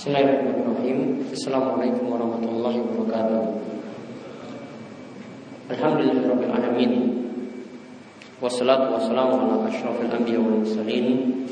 Bismillahirrahmanirrahim 0.00 1.28
Assalamualaikum 1.28 2.08
warahmatullahi 2.08 2.80
wabarakatuh 2.80 3.42
Alhamdulillahirrahmanirrahim 5.76 6.92
Wassalatu 8.40 8.96
wassalamu 8.96 9.44
ala 9.44 9.68
ashrafil 9.68 10.08
anbiya 10.08 10.40
wal 10.40 10.64
mursalin 10.64 11.44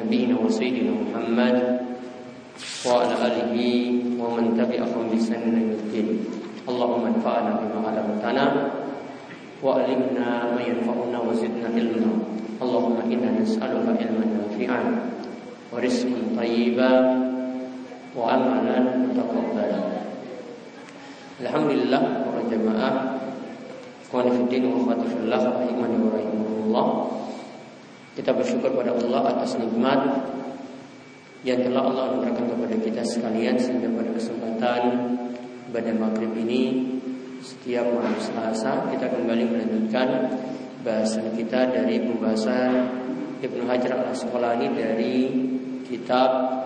Nabiina 0.00 0.32
wa 0.32 0.48
sayyidina 0.48 0.96
Muhammad 0.96 1.84
Wa 2.88 3.04
ala 3.04 3.20
alihi 3.20 4.00
wa 4.16 4.32
man 4.32 4.56
tabi'ahum 4.56 5.12
bisanin 5.12 5.76
yudin 5.76 6.24
Allahumma 6.64 7.12
anfa'ana 7.12 7.68
bima 7.68 7.84
alamtana 7.84 8.44
Wa 9.60 9.84
alimna 9.84 10.56
ma 10.56 10.60
yanfa'una 10.64 11.20
wa 11.20 11.36
zidna 11.36 11.68
ilma 11.68 12.16
Allahumma 12.64 13.04
inna 13.12 13.44
nas'aluka 13.44 13.92
ilman 14.00 14.40
nafi'an 14.40 14.88
Wa 15.68 15.84
rizqan 15.84 16.32
tayyiban 16.32 17.23
wa 18.14 18.24
amalan. 18.30 19.04
Alhamdulillah 21.34 22.02
para 22.24 22.40
jamaah 22.46 22.94
wa 24.14 24.22
wa 26.70 26.84
Kita 28.14 28.30
bersyukur 28.30 28.70
pada 28.70 28.94
Allah 28.94 29.22
atas 29.34 29.58
nikmat 29.58 30.00
yang 31.42 31.60
telah 31.60 31.82
Allah 31.84 32.14
anugerahkan 32.14 32.46
kepada 32.54 32.76
kita 32.78 33.02
sekalian 33.02 33.58
sehingga 33.58 33.90
pada 33.92 34.10
kesempatan 34.14 34.82
pada 35.74 35.90
maghrib 35.92 36.32
ini 36.38 36.94
setiap 37.42 37.84
malam 37.90 38.14
Selasa 38.16 38.88
kita 38.94 39.10
kembali 39.10 39.44
melanjutkan 39.50 40.08
bahasan 40.86 41.34
kita 41.36 41.68
dari 41.74 42.00
pembahasan 42.00 42.72
Ibnu 43.44 43.68
Hajar 43.68 44.00
al 44.00 44.14
Asqalani 44.14 44.72
dari 44.72 45.16
kitab 45.84 46.63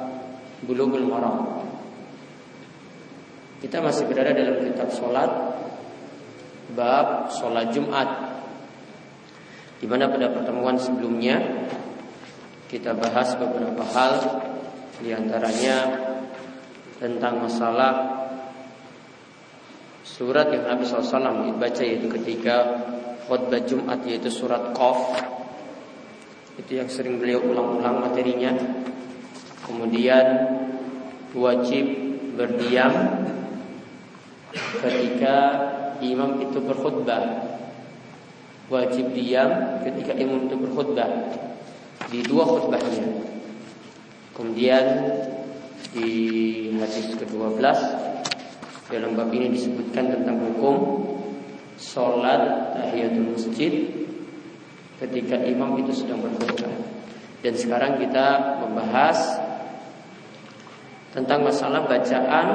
Bulughul 0.67 1.07
Maram. 1.07 1.67
Kita 3.59 3.83
masih 3.83 4.07
berada 4.07 4.31
dalam 4.35 4.63
kitab 4.63 4.91
sholat 4.95 5.31
bab 6.75 7.31
sholat 7.35 7.71
Jumat. 7.75 8.09
Di 9.79 9.87
mana 9.87 10.11
pada 10.11 10.31
pertemuan 10.35 10.75
sebelumnya 10.79 11.39
kita 12.67 12.95
bahas 12.99 13.39
beberapa 13.39 13.83
hal 13.95 14.13
di 14.99 15.15
antaranya 15.15 15.77
tentang 16.99 17.47
masalah 17.47 18.19
surat 20.03 20.51
yang 20.51 20.67
Nabi 20.67 20.83
SAW 20.83 21.47
dibaca 21.47 21.83
yaitu 21.87 22.11
ketika 22.11 22.57
khutbah 23.31 23.63
Jumat 23.63 24.03
yaitu 24.03 24.35
surat 24.35 24.75
Qaf 24.75 25.15
itu 26.59 26.75
yang 26.75 26.91
sering 26.91 27.23
beliau 27.23 27.39
ulang-ulang 27.39 28.03
materinya 28.03 28.78
Kemudian 29.69 30.27
wajib 31.37 31.87
berdiam 32.41 32.93
ketika 34.81 35.37
imam 36.01 36.41
itu 36.41 36.59
berkhutbah. 36.63 37.45
Wajib 38.69 39.17
diam 39.17 39.81
ketika 39.85 40.13
imam 40.17 40.49
itu 40.49 40.57
berkhutbah 40.57 41.09
di 42.09 42.21
dua 42.25 42.45
khutbahnya. 42.45 43.29
Kemudian 44.33 44.85
di 45.93 46.11
hadis 46.77 47.17
ke-12 47.17 47.59
dalam 48.89 49.11
bab 49.17 49.33
ini 49.33 49.53
disebutkan 49.53 50.15
tentang 50.15 50.37
hukum 50.49 50.77
sholat 51.81 52.73
tahiyatul 52.77 53.37
masjid 53.37 53.73
ketika 55.01 55.37
imam 55.43 55.81
itu 55.81 55.93
sedang 55.93 56.23
berkhutbah. 56.23 56.73
Dan 57.41 57.55
sekarang 57.55 58.03
kita 58.03 58.59
membahas 58.63 59.48
tentang 61.19 61.43
masalah 61.43 61.83
bacaan 61.91 62.49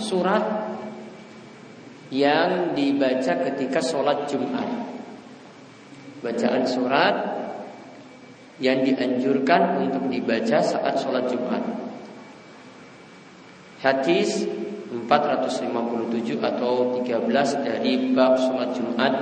surat 0.00 0.40
yang 2.08 2.72
dibaca 2.72 3.44
ketika 3.44 3.84
sholat 3.84 4.24
Jumat. 4.24 4.64
Bacaan 6.24 6.64
surat 6.64 7.14
yang 8.56 8.80
dianjurkan 8.88 9.84
untuk 9.84 10.08
dibaca 10.08 10.64
saat 10.64 10.96
sholat 10.96 11.28
Jumat. 11.28 11.60
Hadis 13.84 14.48
457 14.88 16.40
atau 16.40 17.04
13 17.04 17.68
dari 17.68 18.16
bab 18.16 18.40
sholat 18.40 18.72
Jumat 18.72 19.14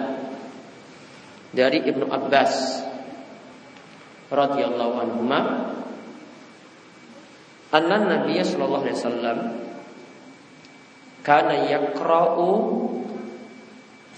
dari 1.51 1.83
Ibnu 1.83 2.07
Abbas 2.07 2.79
radhiyallahu 4.31 4.95
anhu 5.03 5.27
anna 7.75 7.99
Nabi 7.99 8.39
sallallahu 8.39 8.87
alaihi 8.87 8.99
wasallam 9.03 9.39
kana 11.27 11.67
yaqra'u 11.67 12.51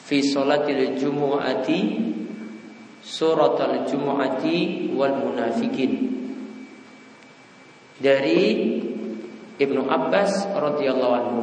fi 0.04 0.20
salatil 0.20 1.00
jumu'ati 1.00 1.80
suratal 3.00 3.88
jumu'ati 3.88 4.92
wal 4.92 5.16
munafikin. 5.16 6.12
Dari 7.96 8.76
Ibnu 9.56 9.88
Abbas 9.88 10.52
radhiyallahu 10.52 11.14
anhu 11.16 11.40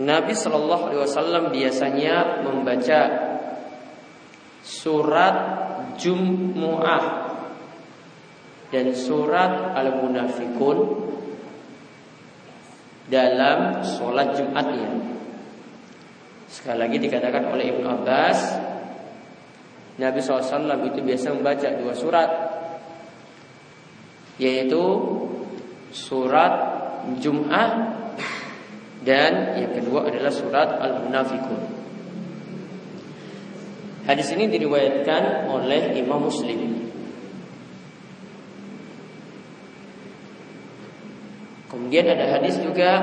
Nabi 0.00 0.32
Shallallahu 0.32 0.84
Alaihi 0.86 1.02
Wasallam 1.02 1.44
biasanya 1.52 2.46
membaca 2.46 3.00
surat 4.64 5.36
Jumu'ah 6.00 7.19
dan 8.70 8.94
surat 8.94 9.74
Al-Munafikun 9.74 10.78
dalam 13.10 13.82
sholat 13.82 14.38
Jumatnya. 14.38 14.90
Sekali 16.46 16.78
lagi 16.78 16.96
dikatakan 17.02 17.50
oleh 17.50 17.74
Ibnu 17.74 17.86
Abbas, 17.86 18.38
Nabi 19.98 20.18
SAW 20.22 20.86
itu 20.86 21.02
biasa 21.02 21.34
membaca 21.34 21.68
dua 21.78 21.94
surat, 21.94 22.30
yaitu 24.38 24.82
surat 25.90 26.78
Jum'ah 27.18 27.70
dan 29.02 29.58
yang 29.58 29.72
kedua 29.74 30.06
adalah 30.06 30.30
surat 30.30 30.68
Al-Munafikun. 30.78 31.62
Hadis 34.06 34.30
ini 34.34 34.50
diriwayatkan 34.50 35.46
oleh 35.50 35.94
Imam 35.98 36.26
Muslim 36.26 36.89
Kemudian 41.70 42.02
ada 42.10 42.34
hadis 42.34 42.58
juga 42.58 42.98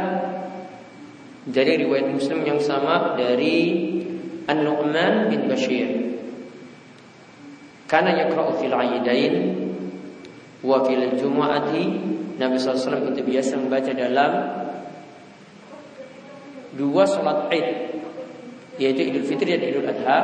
dari 1.47 1.79
riwayat 1.79 2.11
Muslim 2.11 2.43
yang 2.43 2.59
sama 2.59 3.15
dari 3.15 3.87
An-Nu'man 4.43 5.31
bin 5.31 5.47
Bashir. 5.47 5.87
Karena 7.87 8.27
yaqra'u 8.27 8.59
fil 8.59 8.75
aidain 8.75 9.35
wa 10.59 10.83
fil 10.83 11.15
jumu'ati 11.15 11.83
Nabi 12.35 12.59
SAW 12.59 13.15
itu 13.15 13.23
biasa 13.23 13.55
membaca 13.55 13.91
dalam 13.95 14.31
dua 16.75 17.03
sholat 17.07 17.47
Id 17.55 17.67
yaitu 18.77 19.01
Idul 19.07 19.25
Fitri 19.25 19.55
dan 19.55 19.63
Idul 19.63 19.87
Adha 19.87 20.19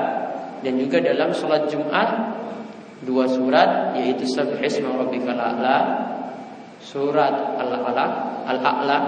dan 0.62 0.74
juga 0.76 1.00
dalam 1.00 1.32
sholat 1.32 1.72
Jumat 1.72 2.09
dua 3.08 3.26
surat 3.32 3.96
yaitu 3.96 4.28
Subhisma 4.28 4.94
Rabbikal 4.94 5.40
A'la 5.40 5.80
surat 6.84 7.56
Al-Alaq, 7.58 8.14
Al-A'la. 8.44 9.00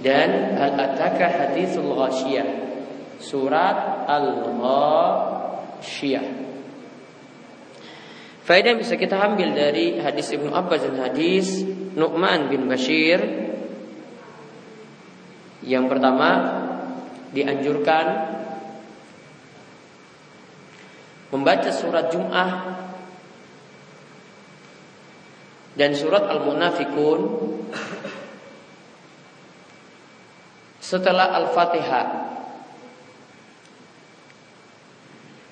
Dan 0.00 0.56
hal 0.56 0.72
ataka 0.80 1.28
haditsul 1.28 1.92
ghasyiyah 1.92 2.48
surat 3.20 4.08
Al-Ghasyiyah. 4.08 5.60
Faedah 8.40 8.74
yang 8.74 8.80
bisa 8.82 8.96
kita 8.96 9.14
ambil 9.20 9.54
dari 9.54 10.00
hadis 10.00 10.32
Ibnu 10.34 10.50
Abbas 10.50 10.82
dan 10.82 10.98
hadis 10.98 11.62
Nu'man 11.94 12.48
bin 12.50 12.66
Bashir. 12.66 13.20
Yang 15.60 15.84
pertama 15.92 16.30
dianjurkan 17.30 18.06
membaca 21.30 21.70
surat 21.70 22.10
Jum'ah 22.10 22.50
dan 25.78 25.94
surat 25.94 26.26
Al-Munafikun 26.26 27.20
setelah 30.90 31.30
Al-Fatihah. 31.38 32.06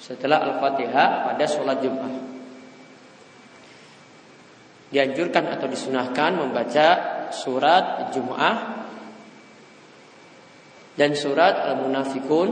Setelah 0.02 0.38
Al-Fatihah 0.50 1.30
pada 1.30 1.44
sholat 1.46 1.78
Jumat. 1.78 2.14
Dianjurkan 4.90 5.46
atau 5.46 5.70
disunahkan 5.70 6.42
membaca 6.42 6.86
surat 7.30 8.10
Jum'ah 8.10 8.56
dan 10.98 11.14
surat 11.14 11.70
Al-Munafikun 11.70 12.48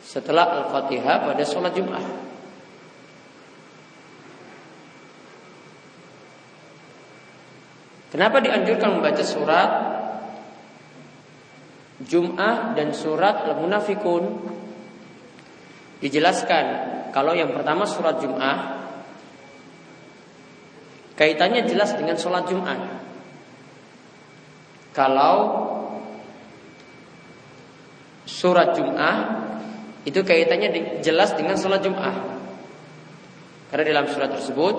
setelah 0.00 0.64
Al-Fatihah 0.64 1.28
pada 1.28 1.42
sholat 1.44 1.76
Jumat. 1.76 2.04
Kenapa 8.08 8.40
dianjurkan 8.40 8.96
membaca 8.96 9.20
surat 9.20 9.70
Jum'ah 12.04 12.76
dan 12.76 12.92
surat 12.92 13.48
Al-Munafikun? 13.48 14.24
Dijelaskan 15.96 16.64
kalau 17.08 17.32
yang 17.32 17.56
pertama 17.56 17.88
surat 17.88 18.20
Jum'ah 18.20 18.76
kaitannya 21.16 21.64
jelas 21.64 21.96
dengan 21.96 22.20
sholat 22.20 22.44
Jum'at. 22.44 22.80
Kalau 24.92 25.36
surat 28.28 28.76
Jum'ah 28.76 29.16
itu 30.04 30.20
kaitannya 30.20 31.00
jelas 31.00 31.32
dengan 31.32 31.56
sholat 31.56 31.80
Jum'ah. 31.80 32.16
Karena 33.72 33.84
dalam 33.96 34.06
surat 34.12 34.30
tersebut 34.36 34.76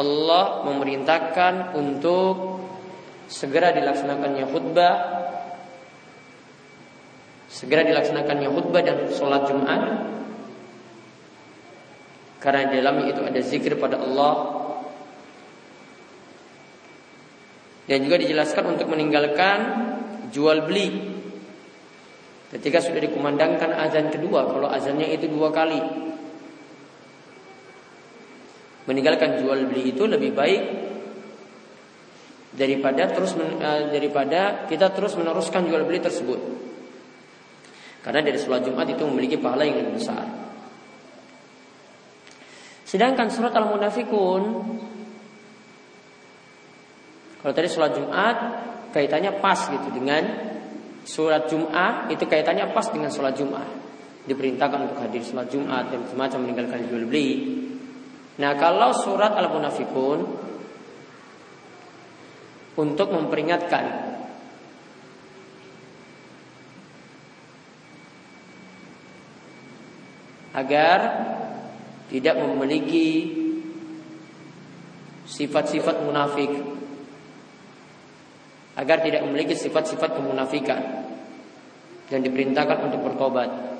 Allah 0.00 0.64
memerintahkan 0.64 1.76
untuk 1.76 2.64
segera 3.28 3.76
dilaksanakannya 3.76 4.48
khutbah 4.48 5.19
segera 7.50 7.82
dilaksanakannya 7.82 8.48
khutbah 8.54 8.82
dan 8.86 9.10
sholat 9.10 9.42
Jumat. 9.50 9.82
Karena 12.40 12.70
di 12.72 12.80
dalamnya 12.80 13.12
itu 13.12 13.20
ada 13.20 13.40
zikir 13.42 13.76
pada 13.76 14.00
Allah. 14.00 14.34
Dan 17.90 18.06
juga 18.06 18.22
dijelaskan 18.22 18.78
untuk 18.78 18.86
meninggalkan 18.86 19.58
jual 20.30 20.64
beli. 20.64 21.18
Ketika 22.54 22.78
sudah 22.78 23.02
dikumandangkan 23.02 23.74
azan 23.74 24.14
kedua 24.14 24.46
kalau 24.46 24.70
azannya 24.70 25.10
itu 25.10 25.26
dua 25.26 25.50
kali. 25.50 25.82
Meninggalkan 28.86 29.42
jual 29.42 29.68
beli 29.68 29.92
itu 29.92 30.06
lebih 30.06 30.32
baik 30.32 30.62
daripada 32.54 33.06
terus 33.10 33.38
uh, 33.38 33.90
daripada 33.90 34.66
kita 34.66 34.90
terus 34.90 35.14
meneruskan 35.18 35.66
jual 35.66 35.82
beli 35.84 36.00
tersebut. 36.00 36.69
Karena 38.00 38.20
dari 38.24 38.38
sholat 38.40 38.64
Jumat 38.64 38.88
itu 38.88 39.04
memiliki 39.04 39.36
pahala 39.36 39.68
yang 39.68 39.76
lebih 39.84 40.00
besar. 40.00 40.24
Sedangkan 42.88 43.30
surat 43.30 43.54
Al-Munafikun 43.54 44.42
kalau 47.40 47.52
tadi 47.54 47.68
sholat 47.70 47.94
Jumat 47.94 48.36
kaitannya 48.90 49.38
pas 49.38 49.70
gitu 49.70 49.88
dengan 49.94 50.26
surat 51.06 51.46
Jumat 51.46 52.10
itu 52.10 52.24
kaitannya 52.26 52.74
pas 52.74 52.90
dengan 52.90 53.12
sholat 53.12 53.38
Jumat. 53.38 53.68
Diperintahkan 54.26 54.90
untuk 54.90 54.98
hadir 55.00 55.22
sholat 55.22 55.48
Jumat 55.52 55.94
dan 55.94 56.02
semacam 56.10 56.38
meninggalkan 56.44 56.90
jual 56.90 57.04
beli. 57.06 57.30
Nah 58.42 58.56
kalau 58.56 58.90
surat 58.96 59.38
Al-Munafikun 59.38 60.18
untuk 62.74 63.08
memperingatkan 63.12 64.09
agar 70.50 70.98
tidak 72.10 72.34
memiliki 72.42 73.38
sifat-sifat 75.30 76.02
munafik 76.02 76.50
agar 78.74 78.98
tidak 79.04 79.22
memiliki 79.26 79.54
sifat-sifat 79.54 80.18
kemunafikan 80.18 81.06
dan 82.10 82.18
diperintahkan 82.26 82.90
untuk 82.90 83.00
bertobat 83.06 83.70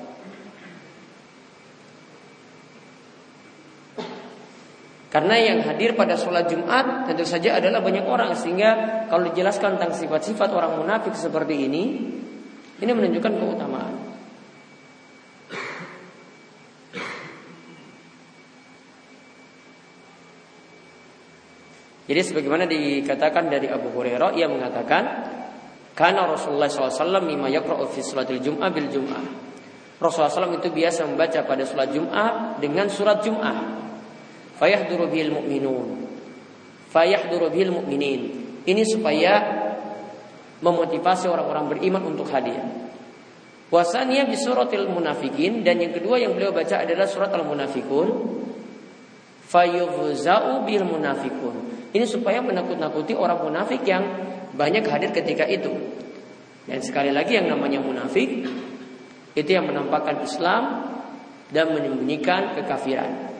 Karena 5.11 5.35
yang 5.35 5.59
hadir 5.67 5.91
pada 5.91 6.15
sholat 6.15 6.47
Jumat 6.47 7.03
tentu 7.03 7.27
saja 7.27 7.59
adalah 7.59 7.83
banyak 7.83 8.07
orang 8.07 8.31
sehingga 8.31 9.03
kalau 9.11 9.27
dijelaskan 9.27 9.75
tentang 9.75 9.91
sifat-sifat 9.91 10.55
orang 10.55 10.79
munafik 10.79 11.11
seperti 11.19 11.67
ini, 11.67 11.83
ini 12.79 12.91
menunjukkan 12.95 13.33
keutamaan. 13.35 13.90
Jadi 22.11 22.27
sebagaimana 22.27 22.67
dikatakan 22.67 23.47
dari 23.47 23.71
Abu 23.71 23.87
Hurairah, 23.95 24.35
ia 24.35 24.51
mengatakan, 24.51 25.31
karena 25.95 26.27
Rasulullah 26.27 26.67
SAW 26.67 27.23
mimma 27.23 27.47
yakra'u 27.47 27.87
fi 27.87 28.03
salatil 28.03 28.43
jum'ah 28.43 28.67
bil 28.67 28.91
jum'ah. 28.91 29.23
Rasulullah 29.95 30.27
SAW 30.27 30.59
itu 30.59 30.67
biasa 30.75 31.07
membaca 31.07 31.39
pada 31.47 31.63
sholat 31.63 31.93
Jum'ah 31.93 32.59
dengan 32.59 32.91
surat 32.91 33.23
Jum'ah. 33.23 33.79
Fayahduru 34.59 35.07
bil 35.07 35.31
mu'minun. 35.31 35.87
Fayahduru 36.91 37.47
bil 37.47 37.71
mu'minin. 37.71 38.21
Ini 38.67 38.83
supaya 38.83 39.33
memotivasi 40.59 41.31
orang-orang 41.31 41.77
beriman 41.77 42.11
untuk 42.11 42.27
hadir. 42.33 42.59
Wasania 43.71 44.27
bi 44.27 44.35
suratil 44.35 44.89
munafikin. 44.91 45.63
Dan 45.63 45.79
yang 45.79 45.95
kedua 45.95 46.19
yang 46.19 46.35
beliau 46.35 46.51
baca 46.51 46.81
adalah 46.81 47.07
surat 47.07 47.31
al-munafikun. 47.31 48.09
Fayuhza'u 49.47 50.65
bil 50.67 50.83
munafikun 50.83 51.80
ini 51.91 52.05
supaya 52.07 52.39
menakut-nakuti 52.39 53.15
orang 53.15 53.43
munafik 53.43 53.83
yang 53.83 54.03
banyak 54.55 54.83
hadir 54.87 55.11
ketika 55.11 55.47
itu 55.47 55.71
dan 56.67 56.79
sekali 56.83 57.11
lagi 57.11 57.35
yang 57.35 57.51
namanya 57.51 57.79
munafik 57.83 58.47
itu 59.35 59.49
yang 59.49 59.67
menampakkan 59.67 60.23
Islam 60.23 60.91
dan 61.51 61.71
menyembunyikan 61.75 62.55
kekafiran 62.55 63.31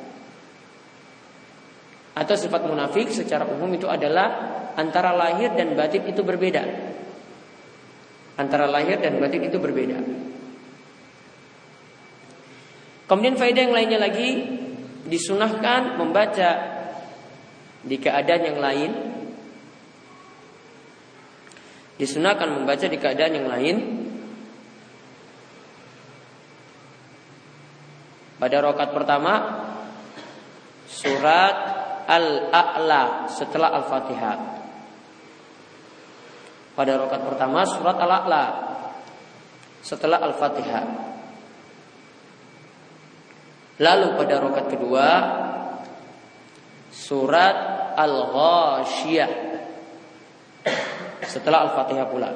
atau 2.11 2.35
sifat 2.35 2.67
munafik 2.67 3.07
secara 3.07 3.47
umum 3.47 3.71
itu 3.71 3.87
adalah 3.87 4.59
antara 4.75 5.15
lahir 5.15 5.55
dan 5.55 5.75
batin 5.79 6.03
itu 6.07 6.21
berbeda. 6.23 6.63
Antara 8.35 8.67
lahir 8.67 8.99
dan 8.99 9.19
batin 9.19 9.47
itu 9.47 9.57
berbeda. 9.59 9.99
Kemudian 13.07 13.35
faedah 13.35 13.61
yang 13.67 13.75
lainnya 13.75 13.99
lagi 13.99 14.29
disunahkan 15.07 15.99
membaca 15.99 16.70
di 17.81 17.97
keadaan 17.97 18.43
yang 18.45 18.59
lain. 18.61 18.91
Disunahkan 21.97 22.49
membaca 22.49 22.85
di 22.89 22.97
keadaan 22.97 23.33
yang 23.37 23.47
lain. 23.49 23.77
Pada 28.41 28.57
rokat 28.57 28.89
pertama 28.89 29.33
surat 30.89 31.55
Al-A'la 32.09 33.29
setelah 33.29 33.69
Al-Fatihah. 33.79 34.37
Pada 36.71 36.97
rakaat 36.97 37.23
pertama 37.27 37.67
surat 37.67 37.95
Al-A'la 37.99 38.45
setelah 39.85 40.19
Al-Fatihah. 40.25 40.85
Lalu 43.81 44.07
pada 44.17 44.33
rakaat 44.41 44.67
kedua 44.73 45.05
surat 47.01 47.57
Al-Ghasyiyah 47.97 49.31
setelah 51.25 51.65
Al-Fatihah 51.65 52.05
pula. 52.05 52.29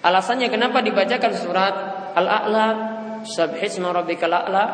Alasannya 0.00 0.48
kenapa 0.52 0.84
dibacakan 0.84 1.32
surat 1.36 1.74
Al-A'la, 2.16 2.66
Subhisma 3.20 3.92
rabbikal 3.92 4.32
a'la. 4.32 4.64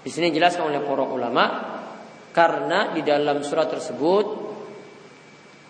Di 0.00 0.08
sini 0.08 0.32
dijelaskan 0.32 0.72
oleh 0.72 0.80
para 0.80 1.04
ulama 1.04 1.44
karena 2.32 2.90
di 2.96 3.04
dalam 3.04 3.44
surat 3.44 3.68
tersebut 3.68 4.26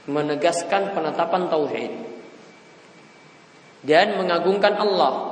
menegaskan 0.07 0.95
penetapan 0.95 1.51
tauhid 1.51 2.12
dan 3.83 4.19
mengagungkan 4.19 4.79
Allah. 4.79 5.31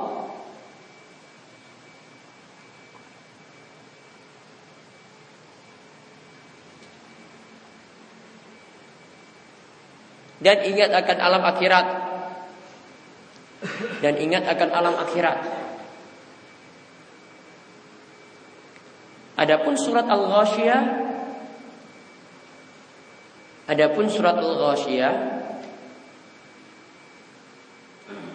Dan 10.41 10.57
ingat 10.65 10.89
akan 10.89 11.17
alam 11.21 11.43
akhirat 11.45 11.87
dan 14.01 14.17
ingat 14.17 14.41
akan 14.49 14.69
alam 14.73 14.95
akhirat. 14.97 15.37
Adapun 19.37 19.73
surat 19.73 20.05
Al-Ghasyiyah 20.05 20.81
Adapun 23.71 24.05
surat 24.11 24.37
Al-Ghasyiyah 24.37 25.13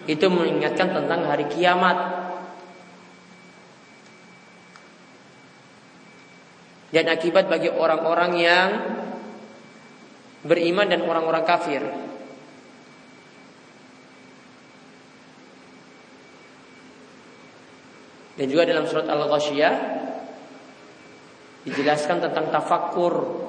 itu 0.07 0.25
mengingatkan 0.31 0.95
tentang 0.95 1.27
hari 1.27 1.45
kiamat. 1.51 2.25
Dan 6.87 7.11
akibat 7.11 7.51
bagi 7.51 7.67
orang-orang 7.67 8.31
yang 8.39 8.69
beriman 10.47 10.87
dan 10.87 11.03
orang-orang 11.03 11.43
kafir. 11.43 11.83
Dan 18.39 18.47
juga 18.47 18.69
dalam 18.69 18.87
surat 18.87 19.09
Al-Ghasyiyah 19.11 19.75
dijelaskan 21.67 22.23
tentang 22.23 22.47
tafakkur 22.47 23.43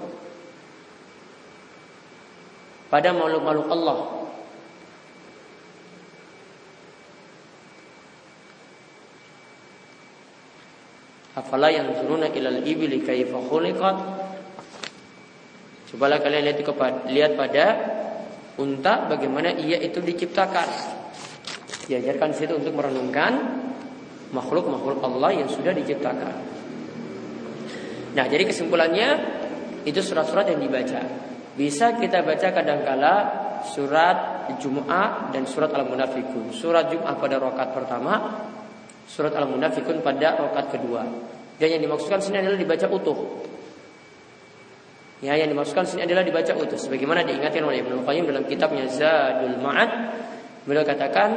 pada 2.90 3.14
makhluk-makhluk 3.14 3.68
Allah. 3.70 4.17
Afala 11.38 11.70
yang 11.70 11.94
turuna 11.94 12.26
ilal 12.34 12.66
ibili 12.66 12.98
kaifa 13.06 13.38
khuliqat 13.38 13.96
Cobalah 15.88 16.20
kalian 16.20 16.52
lihat 16.52 16.60
kepada 16.60 17.08
lihat 17.08 17.32
pada 17.32 17.64
unta 18.60 19.08
bagaimana 19.08 19.56
ia 19.56 19.80
itu 19.80 20.04
diciptakan. 20.04 20.68
Diajarkan 21.88 22.36
situ 22.36 22.52
untuk 22.60 22.76
merenungkan 22.76 23.32
makhluk-makhluk 24.36 25.00
Allah 25.00 25.32
yang 25.32 25.48
sudah 25.48 25.72
diciptakan. 25.72 26.34
Nah, 28.12 28.26
jadi 28.28 28.44
kesimpulannya 28.44 29.08
itu 29.88 30.00
surat-surat 30.04 30.52
yang 30.52 30.60
dibaca. 30.60 31.00
Bisa 31.56 31.96
kita 31.96 32.20
baca 32.20 32.52
kadangkala 32.52 33.14
surat 33.72 34.50
Jum'ah 34.60 35.32
dan 35.32 35.48
surat 35.48 35.72
Al-Munafikun. 35.72 36.52
Surat 36.52 36.92
Jum'ah 36.92 37.16
pada 37.16 37.40
rokat 37.40 37.72
pertama, 37.72 38.44
surat 39.08 39.32
Al-Munafikun 39.32 40.04
pada 40.04 40.36
rokat 40.36 40.76
kedua. 40.76 41.02
Dan 41.58 41.68
yang 41.74 41.82
dimaksudkan 41.82 42.20
sini 42.20 42.44
adalah 42.44 42.60
dibaca 42.60 42.86
utuh. 42.86 43.18
Ya, 45.18 45.34
yang 45.34 45.50
dimaksudkan 45.50 45.82
sini 45.82 46.06
adalah 46.06 46.22
dibaca 46.22 46.54
utuh. 46.54 46.78
Sebagaimana 46.78 47.26
diingatkan 47.26 47.64
oleh 47.66 47.82
Ibnu 47.82 48.06
Qayyim 48.06 48.30
dalam 48.30 48.46
kitabnya 48.46 48.86
Zadul 48.86 49.58
Ma'ad, 49.58 49.90
beliau 50.62 50.86
katakan, 50.86 51.30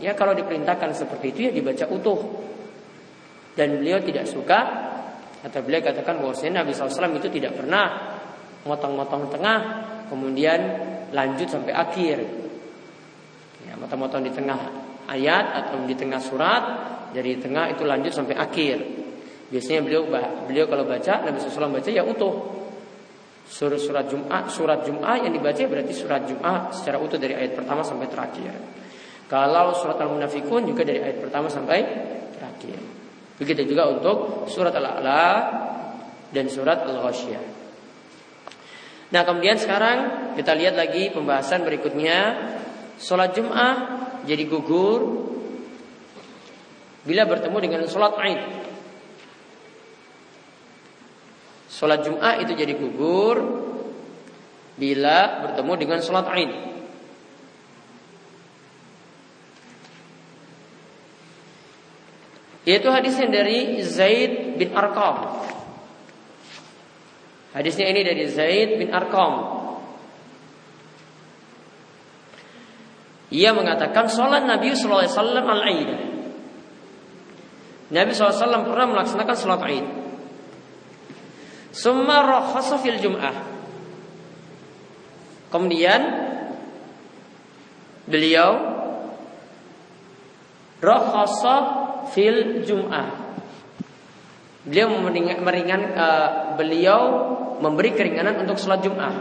ya 0.00 0.16
kalau 0.16 0.32
diperintahkan 0.32 0.96
seperti 0.96 1.36
itu 1.36 1.40
ya 1.44 1.52
dibaca 1.52 1.84
utuh. 1.92 2.48
Dan 3.52 3.82
beliau 3.82 4.00
tidak 4.00 4.24
suka 4.24 4.60
atau 5.44 5.60
beliau 5.60 5.84
katakan 5.84 6.22
bahwasanya 6.24 6.64
Nabi 6.64 6.72
SAW 6.72 7.18
itu 7.18 7.28
tidak 7.28 7.58
pernah 7.58 8.16
motong-motong 8.64 9.28
tengah, 9.28 9.60
kemudian 10.08 10.60
lanjut 11.12 11.52
sampai 11.52 11.76
akhir. 11.76 12.24
Ya, 13.68 13.76
motong-motong 13.76 14.24
di 14.24 14.32
tengah 14.32 14.87
ayat 15.08 15.64
atau 15.64 15.82
di 15.88 15.96
tengah 15.96 16.20
surat, 16.20 16.62
dari 17.10 17.40
tengah 17.40 17.72
itu 17.72 17.82
lanjut 17.88 18.12
sampai 18.12 18.36
akhir. 18.36 18.76
Biasanya 19.48 19.80
beliau 19.80 20.04
beliau 20.44 20.68
kalau 20.68 20.84
baca 20.84 21.24
Nabi 21.24 21.40
SAW 21.40 21.72
baca 21.72 21.88
ya 21.88 22.04
utuh 22.04 22.58
Surat 23.48 23.80
surat 23.80 24.04
Jumat, 24.12 24.52
surat 24.52 24.84
Jumat 24.84 25.24
yang 25.24 25.32
dibaca 25.32 25.56
berarti 25.56 25.96
surat 25.96 26.28
Jumat 26.28 26.68
secara 26.76 27.00
utuh 27.00 27.16
dari 27.16 27.32
ayat 27.32 27.56
pertama 27.56 27.80
sampai 27.80 28.04
terakhir. 28.12 28.52
Kalau 29.24 29.72
surat 29.72 29.96
Al-Munafikun 29.96 30.68
juga 30.68 30.84
dari 30.84 31.00
ayat 31.00 31.16
pertama 31.24 31.48
sampai 31.48 31.80
terakhir. 32.36 32.76
Begitu 33.40 33.72
juga 33.72 33.88
untuk 33.88 34.44
surat 34.52 34.76
Al-A'la 34.76 35.24
dan 36.28 36.44
surat 36.52 36.84
Al-Ghasyiyah. 36.84 37.44
Nah, 39.16 39.22
kemudian 39.24 39.56
sekarang 39.56 39.98
kita 40.36 40.52
lihat 40.52 40.76
lagi 40.76 41.08
pembahasan 41.08 41.64
berikutnya. 41.64 42.52
Sholat 43.00 43.32
Jum'ah 43.32 43.74
jadi 44.28 44.44
gugur 44.44 45.24
bila 47.08 47.24
bertemu 47.24 47.56
dengan 47.64 47.82
sholat 47.88 48.12
Aid. 48.20 48.40
Sholat 51.72 52.04
Jum'ah 52.04 52.44
itu 52.44 52.52
jadi 52.52 52.76
gugur 52.76 53.64
bila 54.76 55.48
bertemu 55.48 55.72
dengan 55.80 55.98
sholat 56.04 56.28
Aid. 56.28 56.52
Yaitu 62.68 62.92
hadisnya 62.92 63.32
dari 63.32 63.80
Zaid 63.80 64.60
bin 64.60 64.76
Arqam. 64.76 65.40
Hadisnya 67.56 67.88
ini 67.88 68.04
dari 68.04 68.28
Zaid 68.28 68.76
bin 68.76 68.92
Arqam. 68.92 69.57
Ia 73.28 73.52
mengatakan 73.52 74.08
sholat 74.08 74.48
Nabi 74.48 74.72
SAW 74.72 75.04
al-Aid. 75.44 75.90
Nabi 77.92 78.10
SAW 78.12 78.64
pernah 78.64 78.88
melaksanakan 78.88 79.36
sholat 79.36 79.60
Aid. 79.68 79.86
Summa 81.72 82.24
rakhasa 82.24 82.80
fil 82.80 82.96
jum'ah. 82.96 83.36
Kemudian 85.48 86.00
beliau 88.08 88.52
rakhasa 90.80 91.54
fil 92.12 92.64
jum'ah. 92.64 93.28
Beliau 94.68 95.00
meringan, 95.40 95.96
uh, 95.96 96.28
beliau 96.60 97.00
memberi 97.56 97.96
keringanan 97.96 98.44
untuk 98.44 98.60
sholat 98.60 98.84
Jum'ah. 98.84 99.14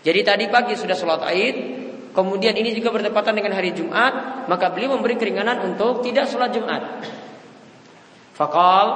Jadi 0.00 0.20
tadi 0.24 0.44
pagi 0.48 0.72
sudah 0.78 0.96
sholat 0.96 1.20
Aid, 1.28 1.75
kemudian 2.16 2.56
ini 2.56 2.72
juga 2.72 2.96
bertepatan 2.96 3.36
dengan 3.36 3.52
hari 3.52 3.76
Jumat, 3.76 4.48
maka 4.48 4.72
beliau 4.72 4.96
memberi 4.96 5.20
keringanan 5.20 5.60
untuk 5.68 6.00
tidak 6.00 6.26
sholat 6.32 6.50
Jumat. 6.56 7.04
Fakal 8.32 8.86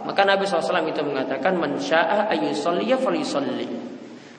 maka 0.00 0.24
Nabi 0.24 0.48
SAW 0.48 0.88
itu 0.88 1.02
mengatakan 1.04 1.60
man 1.60 1.76
syaa 1.76 2.30
ayyusalliya 2.32 2.96
falyusalli. 2.96 3.68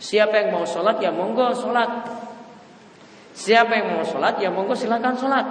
Siapa 0.02 0.34
yang 0.42 0.58
mau 0.58 0.66
sholat 0.66 0.98
ya 0.98 1.14
monggo 1.14 1.54
sholat. 1.54 2.10
Siapa 3.32 3.72
yang 3.78 3.88
mau 3.96 4.04
sholat 4.04 4.42
ya 4.42 4.50
monggo 4.50 4.74
silakan 4.74 5.14
sholat. 5.16 5.46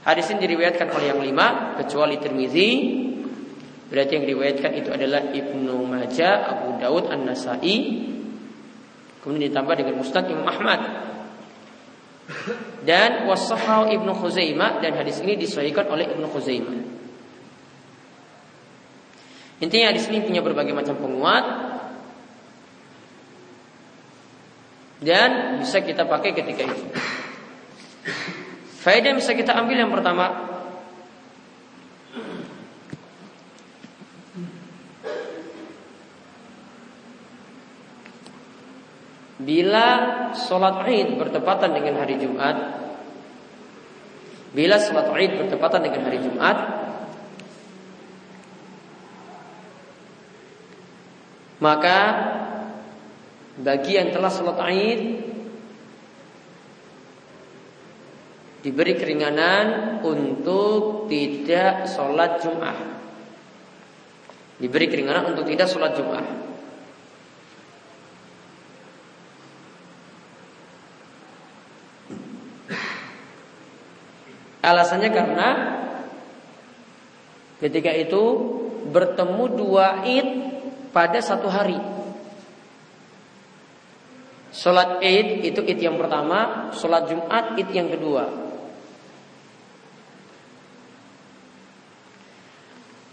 Hadis 0.00 0.32
ini 0.32 0.48
diriwayatkan 0.48 0.88
oleh 0.88 1.12
yang 1.12 1.20
lima 1.20 1.76
kecuali 1.76 2.16
Tirmizi. 2.16 2.70
Berarti 3.92 4.12
yang 4.16 4.24
diriwayatkan 4.24 4.72
itu 4.80 4.88
adalah 4.94 5.28
Ibnu 5.28 5.76
Majah, 5.84 6.34
Abu 6.56 6.80
Daud, 6.80 7.10
An-Nasai. 7.12 7.76
Kemudian 9.20 9.52
ditambah 9.52 9.74
dengan 9.76 9.94
Mustad 10.00 10.24
Imam 10.32 10.48
Ahmad. 10.48 10.80
Dan 12.86 13.28
wasahau 13.28 13.90
Ibnu 13.90 14.12
Khuzaimah 14.16 14.80
dan 14.80 14.96
hadis 14.96 15.20
ini 15.20 15.36
disahihkan 15.36 15.86
oleh 15.92 16.08
Ibnu 16.08 16.26
Khuzaimah. 16.30 16.76
Intinya 19.60 19.92
di 19.92 20.00
sini 20.00 20.24
punya 20.24 20.40
berbagai 20.40 20.72
macam 20.72 20.96
penguat 20.96 21.44
dan 25.04 25.60
bisa 25.60 25.84
kita 25.84 26.08
pakai 26.08 26.32
ketika 26.32 26.64
itu. 26.64 26.84
Faedah 28.80 29.12
bisa 29.12 29.36
kita 29.36 29.52
ambil 29.52 29.76
yang 29.76 29.92
pertama 29.92 30.49
Bila 39.50 39.86
sholat 40.30 40.86
id 40.86 41.18
bertepatan 41.18 41.74
dengan 41.74 41.98
hari 41.98 42.22
Jumat 42.22 42.54
Bila 44.54 44.78
sholat 44.78 45.10
id 45.10 45.42
bertepatan 45.42 45.82
dengan 45.82 46.06
hari 46.06 46.22
Jumat 46.22 46.56
Maka 51.58 51.98
bagi 53.60 54.00
yang 54.00 54.08
telah 54.08 54.32
sholat 54.32 54.58
Aid 54.64 55.00
diberi 58.64 58.96
keringanan 58.96 60.00
untuk 60.00 61.08
tidak 61.08 61.84
sholat 61.88 62.40
Jum'ah. 62.40 62.78
Diberi 64.60 64.88
keringanan 64.88 65.36
untuk 65.36 65.48
tidak 65.48 65.68
sholat 65.68 65.92
Jum'ah. 65.96 66.26
Alasannya 74.70 75.10
karena 75.10 75.48
ketika 77.58 77.90
itu 77.90 78.22
bertemu 78.86 79.44
dua 79.58 80.06
id 80.06 80.28
pada 80.94 81.18
satu 81.18 81.50
hari. 81.50 81.74
Sholat 84.54 85.02
id 85.02 85.42
itu 85.42 85.60
id 85.62 85.78
yang 85.82 85.98
pertama, 85.98 86.70
sholat 86.74 87.10
jumat 87.10 87.58
id 87.58 87.70
yang 87.74 87.90
kedua. 87.90 88.30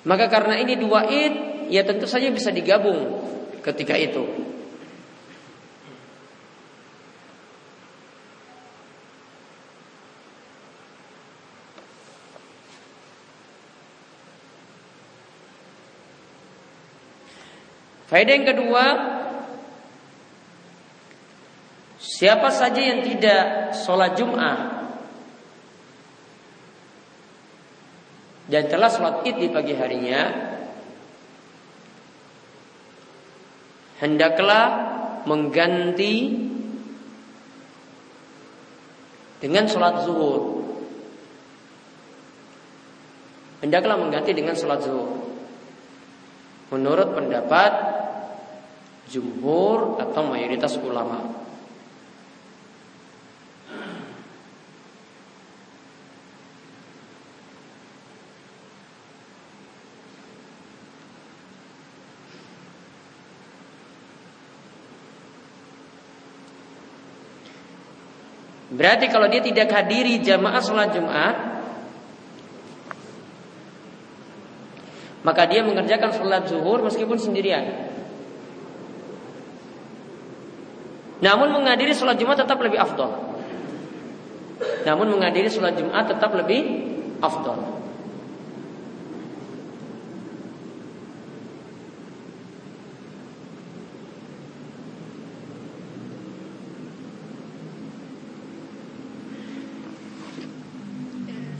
Maka 0.08 0.30
karena 0.30 0.62
ini 0.62 0.78
dua 0.78 1.10
id, 1.10 1.34
ya 1.74 1.84
tentu 1.84 2.06
saja 2.06 2.30
bisa 2.30 2.54
digabung 2.54 3.18
ketika 3.66 3.98
itu. 3.98 4.47
Faedah 18.08 18.34
yang 18.40 18.48
kedua, 18.48 18.86
siapa 22.00 22.48
saja 22.56 22.80
yang 22.80 23.04
tidak 23.04 23.76
sholat 23.76 24.16
Jum'ah 24.16 24.60
dan 28.48 28.64
telah 28.72 28.88
sholat 28.88 29.28
id 29.28 29.36
di 29.44 29.50
pagi 29.52 29.76
harinya, 29.76 30.24
hendaklah 34.00 34.66
mengganti 35.28 36.48
dengan 39.44 39.68
sholat 39.68 40.08
zuhur. 40.08 40.64
Hendaklah 43.60 44.00
mengganti 44.00 44.32
dengan 44.32 44.56
sholat 44.56 44.80
zuhur. 44.80 45.28
Menurut 46.72 47.16
pendapat 47.16 47.72
jumhur 49.08 50.00
atau 50.04 50.28
mayoritas 50.28 50.76
ulama. 50.80 51.48
Berarti 68.78 69.10
kalau 69.10 69.26
dia 69.32 69.42
tidak 69.42 69.74
hadiri 69.74 70.22
jamaah 70.22 70.62
sholat 70.62 70.94
Jumat, 70.94 71.36
maka 75.26 75.50
dia 75.50 75.66
mengerjakan 75.66 76.14
sholat 76.14 76.46
zuhur 76.46 76.86
meskipun 76.86 77.18
sendirian. 77.18 77.87
Namun 81.18 81.50
menghadiri 81.50 81.98
sholat 81.98 82.22
Jumat 82.22 82.38
tetap 82.38 82.62
lebih 82.62 82.78
afdol. 82.78 83.10
Namun 84.86 85.18
menghadiri 85.18 85.50
sholat 85.50 85.74
Jumat 85.74 86.06
tetap 86.06 86.30
lebih 86.38 86.62
afdol. 87.18 87.78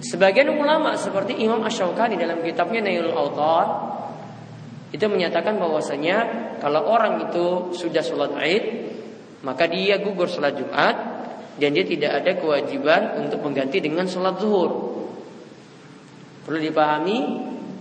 Sebagian 0.08 0.48
ulama 0.56 0.96
seperti 0.96 1.36
Imam 1.36 1.60
Ash-Shawqani 1.68 2.16
dalam 2.16 2.40
kitabnya 2.40 2.80
Nailul 2.80 3.12
Autar 3.12 3.66
itu 4.96 5.04
menyatakan 5.04 5.60
bahwasanya 5.60 6.18
kalau 6.64 6.88
orang 6.88 7.28
itu 7.28 7.76
sudah 7.76 8.00
sholat 8.00 8.32
Id 8.40 8.87
maka 9.48 9.64
dia 9.72 9.96
gugur 10.04 10.28
sholat 10.28 10.60
Jumat 10.60 10.96
dan 11.56 11.70
dia 11.72 11.88
tidak 11.88 12.20
ada 12.20 12.32
kewajiban 12.36 13.24
untuk 13.24 13.40
mengganti 13.48 13.80
dengan 13.80 14.04
sholat 14.04 14.36
zuhur. 14.44 14.92
Perlu 16.44 16.60
dipahami 16.60 17.20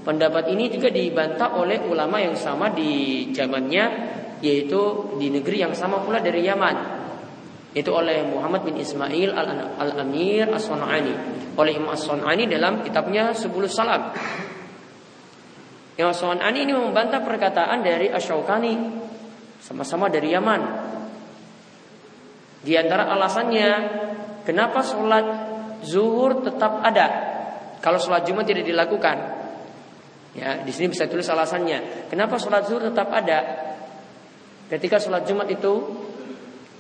pendapat 0.07 0.55
ini 0.55 0.71
juga 0.71 0.95
dibantah 0.95 1.59
oleh 1.59 1.83
ulama 1.83 2.23
yang 2.23 2.39
sama 2.39 2.71
di 2.71 3.27
zamannya 3.35 4.15
yaitu 4.39 5.11
di 5.19 5.27
negeri 5.35 5.67
yang 5.67 5.75
sama 5.75 6.07
pula 6.07 6.23
dari 6.23 6.47
Yaman. 6.47 6.77
Itu 7.75 7.93
oleh 7.93 8.23
Muhammad 8.25 8.63
bin 8.63 8.79
Ismail 8.79 9.35
Al-Amir 9.77 10.49
As-Sun'ani 10.55 11.15
oleh 11.59 11.73
Imam 11.75 11.93
As-Sun'ani 11.93 12.47
dalam 12.47 12.81
kitabnya 12.87 13.35
Sebulu 13.35 13.67
Salam. 13.67 14.15
Imam 15.99 16.15
As-Sun'ani 16.15 16.63
ini 16.63 16.73
membantah 16.73 17.21
perkataan 17.27 17.83
dari 17.83 18.07
Asyawkani 18.09 18.73
sama-sama 19.61 20.07
dari 20.07 20.31
Yaman 20.31 20.86
di 22.67 22.75
antara 22.75 23.07
alasannya 23.07 23.71
kenapa 24.43 24.83
sholat 24.83 25.27
zuhur 25.87 26.43
tetap 26.43 26.83
ada 26.83 27.07
kalau 27.79 28.03
sholat 28.03 28.27
Jumat 28.27 28.43
tidak 28.43 28.67
dilakukan 28.67 29.17
ya 30.35 30.67
di 30.67 30.73
sini 30.75 30.91
bisa 30.91 31.07
tulis 31.07 31.31
alasannya 31.31 32.11
kenapa 32.11 32.43
sholat 32.43 32.67
zuhur 32.67 32.91
tetap 32.91 33.07
ada 33.15 33.39
ketika 34.67 34.99
sholat 34.99 35.23
Jumat 35.27 35.47
itu 35.47 35.75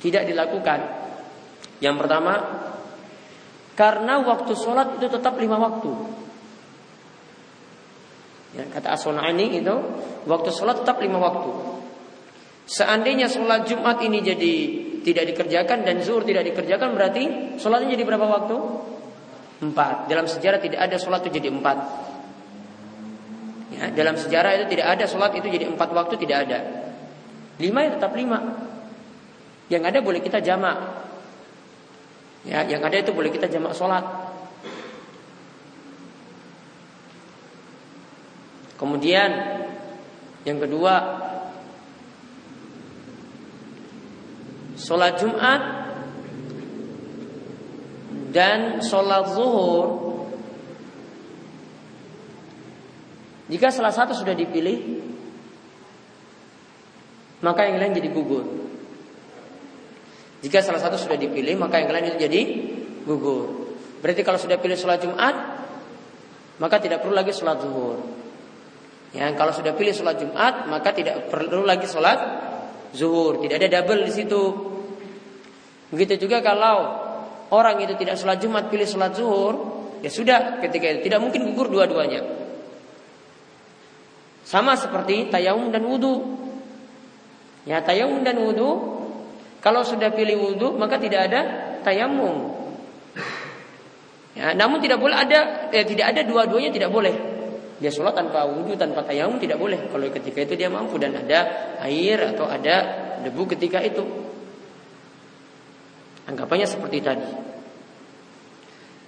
tidak 0.00 0.28
dilakukan. 0.28 0.80
Yang 1.80 1.96
pertama, 2.04 2.34
karena 3.76 4.20
waktu 4.24 4.52
sholat 4.56 4.96
itu 5.00 5.06
tetap 5.08 5.36
lima 5.36 5.60
waktu. 5.60 5.92
Ya, 8.56 8.64
kata 8.72 8.96
As-Sunani 8.96 9.60
itu, 9.60 9.76
waktu 10.24 10.48
sholat 10.48 10.80
tetap 10.80 11.00
lima 11.04 11.20
waktu. 11.20 11.52
Seandainya 12.66 13.28
sholat 13.28 13.68
Jumat 13.68 14.00
ini 14.02 14.18
jadi 14.24 14.54
tidak 15.06 15.22
dikerjakan 15.30 15.86
dan 15.86 16.02
zuhur 16.02 16.26
tidak 16.26 16.50
dikerjakan 16.50 16.98
berarti 16.98 17.22
sholatnya 17.62 17.94
jadi 17.94 18.02
berapa 18.02 18.26
waktu? 18.26 18.58
Empat. 19.62 20.10
Dalam 20.10 20.26
sejarah 20.26 20.58
tidak 20.58 20.82
ada 20.82 20.98
sholat 20.98 21.22
itu 21.22 21.38
jadi 21.38 21.54
empat. 21.54 21.78
Ya, 23.70 23.94
dalam 23.94 24.18
sejarah 24.18 24.58
itu 24.58 24.66
tidak 24.74 24.98
ada 24.98 25.06
sholat 25.06 25.30
itu 25.38 25.46
jadi 25.46 25.70
empat 25.70 25.94
waktu 25.94 26.18
tidak 26.18 26.50
ada. 26.50 26.58
Lima 27.62 27.86
ya 27.86 27.90
tetap 27.94 28.18
lima. 28.18 28.66
Yang 29.70 29.82
ada 29.94 29.98
boleh 30.02 30.18
kita 30.18 30.42
jamak. 30.42 30.74
Ya, 32.42 32.66
yang 32.66 32.82
ada 32.82 32.98
itu 32.98 33.14
boleh 33.14 33.30
kita 33.30 33.46
jamak 33.46 33.78
sholat. 33.78 34.02
Kemudian 38.74 39.30
yang 40.42 40.58
kedua 40.58 41.25
Sholat 44.76 45.18
Jumat 45.18 45.62
Dan 48.30 48.84
sholat 48.84 49.32
zuhur 49.32 49.86
Jika 53.48 53.72
salah 53.72 53.92
satu 53.92 54.12
sudah 54.12 54.36
dipilih 54.36 55.02
Maka 57.40 57.68
yang 57.68 57.80
lain 57.80 57.96
jadi 57.96 58.08
gugur 58.12 58.66
jika 60.46 60.62
salah 60.62 60.78
satu 60.78 60.94
sudah 60.94 61.18
dipilih, 61.18 61.56
maka 61.56 61.82
yang 61.82 61.90
lain 61.90 62.12
itu 62.12 62.18
jadi 62.22 62.40
gugur. 63.02 63.72
Berarti 63.98 64.22
kalau 64.22 64.38
sudah 64.38 64.60
pilih 64.62 64.78
sholat 64.78 65.02
Jumat, 65.02 65.34
maka 66.60 66.76
tidak 66.78 67.02
perlu 67.02 67.18
lagi 67.18 67.34
sholat 67.34 67.58
zuhur. 67.58 67.98
Ya, 69.10 69.32
kalau 69.32 69.50
sudah 69.50 69.74
pilih 69.74 69.90
sholat 69.90 70.22
Jumat, 70.22 70.70
maka 70.70 70.94
tidak 70.94 71.32
perlu 71.32 71.66
lagi 71.66 71.90
sholat 71.90 72.18
zuhur. 72.94 73.42
Tidak 73.42 73.56
ada 73.56 73.68
double 73.80 74.06
di 74.06 74.12
situ. 74.12 74.42
Begitu 75.90 76.26
juga 76.26 76.42
kalau 76.42 76.92
orang 77.54 77.78
itu 77.82 77.94
tidak 77.98 78.18
sholat 78.18 78.42
Jumat, 78.42 78.66
pilih 78.66 78.86
sholat 78.86 79.14
zuhur, 79.14 79.54
ya 80.02 80.10
sudah 80.10 80.58
ketika 80.62 80.98
itu 80.98 81.10
tidak 81.10 81.22
mungkin 81.22 81.46
gugur 81.50 81.70
dua-duanya. 81.70 82.22
Sama 84.46 84.78
seperti 84.78 85.30
tayamum 85.30 85.74
dan 85.74 85.82
wudhu. 85.82 86.38
Ya 87.66 87.82
tayamum 87.82 88.22
dan 88.22 88.38
wudhu 88.38 88.94
kalau 89.58 89.82
sudah 89.82 90.14
pilih 90.14 90.38
wudhu 90.38 90.78
maka 90.78 91.02
tidak 91.02 91.26
ada 91.26 91.40
tayamum. 91.82 92.54
Ya, 94.36 94.52
namun 94.52 94.84
tidak 94.84 95.00
boleh 95.00 95.16
ada, 95.16 95.72
eh, 95.72 95.82
tidak 95.88 96.12
ada 96.12 96.20
dua-duanya 96.22 96.68
tidak 96.68 96.92
boleh. 96.92 97.35
Dia 97.76 97.92
sholat 97.92 98.16
tanpa 98.16 98.48
wudhu, 98.48 98.72
tanpa 98.80 99.04
tayamum 99.04 99.36
tidak 99.36 99.60
boleh. 99.60 99.76
Kalau 99.92 100.08
ketika 100.08 100.40
itu 100.48 100.56
dia 100.56 100.72
mampu 100.72 100.96
dan 100.96 101.12
ada 101.12 101.76
air 101.84 102.32
atau 102.32 102.48
ada 102.48 102.76
debu 103.20 103.44
ketika 103.52 103.84
itu. 103.84 104.00
Anggapannya 106.26 106.64
seperti 106.64 106.98
tadi. 107.04 107.30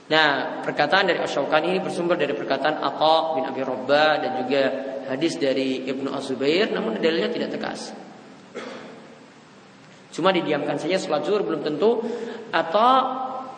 Nah, 0.08 0.60
perkataan 0.64 1.08
dari 1.08 1.20
Asyaukan 1.20 1.68
ini 1.68 1.84
bersumber 1.84 2.16
dari 2.16 2.32
perkataan 2.32 2.80
Atta 2.80 3.36
bin 3.36 3.44
Abi 3.44 3.60
Robbah 3.60 4.20
dan 4.20 4.30
juga 4.44 4.62
hadis 5.08 5.36
dari 5.36 5.84
Ibnu 5.84 6.12
Az-Zubair 6.12 6.72
namun 6.72 6.96
dalilnya 7.00 7.28
tidak 7.32 7.56
tegas. 7.56 7.92
Cuma 10.12 10.32
didiamkan 10.32 10.80
saja 10.80 10.96
sholat 10.96 11.24
zuhur 11.24 11.44
belum 11.44 11.60
tentu 11.60 12.04
atau 12.52 12.92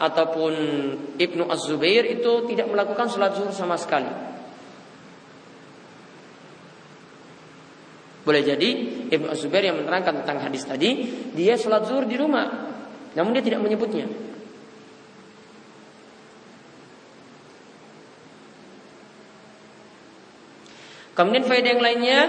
ataupun 0.01 0.53
Ibnu 1.18 1.46
Az-Zubair 1.46 2.07
itu 2.07 2.46
tidak 2.51 2.66
melakukan 2.70 3.07
sholat 3.11 3.35
zuhur 3.38 3.55
sama 3.55 3.79
sekali. 3.79 4.30
Boleh 8.31 8.47
jadi 8.47 8.71
Ibnu 9.11 9.27
Az-Zubair 9.27 9.66
yang 9.66 9.83
menerangkan 9.83 10.23
tentang 10.23 10.38
hadis 10.38 10.62
tadi, 10.62 11.03
dia 11.35 11.59
sholat 11.59 11.83
zuhur 11.83 12.07
di 12.07 12.14
rumah, 12.14 12.47
namun 13.19 13.35
dia 13.35 13.43
tidak 13.43 13.59
menyebutnya. 13.59 14.07
Kemudian 21.19 21.43
faedah 21.43 21.71
yang 21.75 21.83
lainnya 21.83 22.21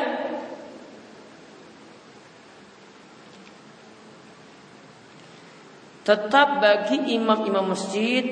tetap 6.01 6.65
bagi 6.65 7.13
imam-imam 7.13 7.77
masjid 7.77 8.25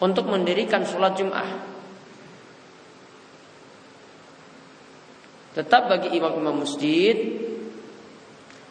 untuk 0.00 0.24
mendirikan 0.24 0.88
sholat 0.88 1.20
Jum'ah. 1.20 1.71
Tetap 5.52 5.88
bagi 5.92 6.16
imam-imam 6.16 6.64
masjid 6.64 7.16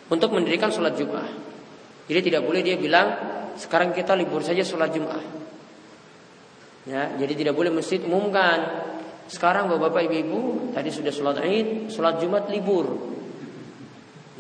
untuk 0.09 0.33
mendirikan 0.33 0.73
sholat 0.73 0.97
Jum'ah. 0.97 1.29
Jadi 2.09 2.19
tidak 2.31 2.41
boleh 2.43 2.65
dia 2.65 2.75
bilang 2.75 3.15
sekarang 3.55 3.93
kita 3.93 4.17
libur 4.17 4.41
saja 4.41 4.65
sholat 4.65 4.89
Jum'ah. 4.89 5.41
Ya, 6.89 7.13
jadi 7.13 7.33
tidak 7.37 7.53
boleh 7.53 7.69
masjid 7.69 8.01
umumkan. 8.01 8.89
Sekarang 9.29 9.69
bapak-bapak 9.69 10.09
ibu-ibu 10.09 10.73
tadi 10.73 10.89
sudah 10.89 11.13
sholat 11.13 11.37
id, 11.45 11.93
sholat 11.93 12.17
jumat 12.17 12.49
libur. 12.49 12.97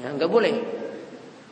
Ya, 0.01 0.09
nggak 0.09 0.27
boleh. 0.27 0.55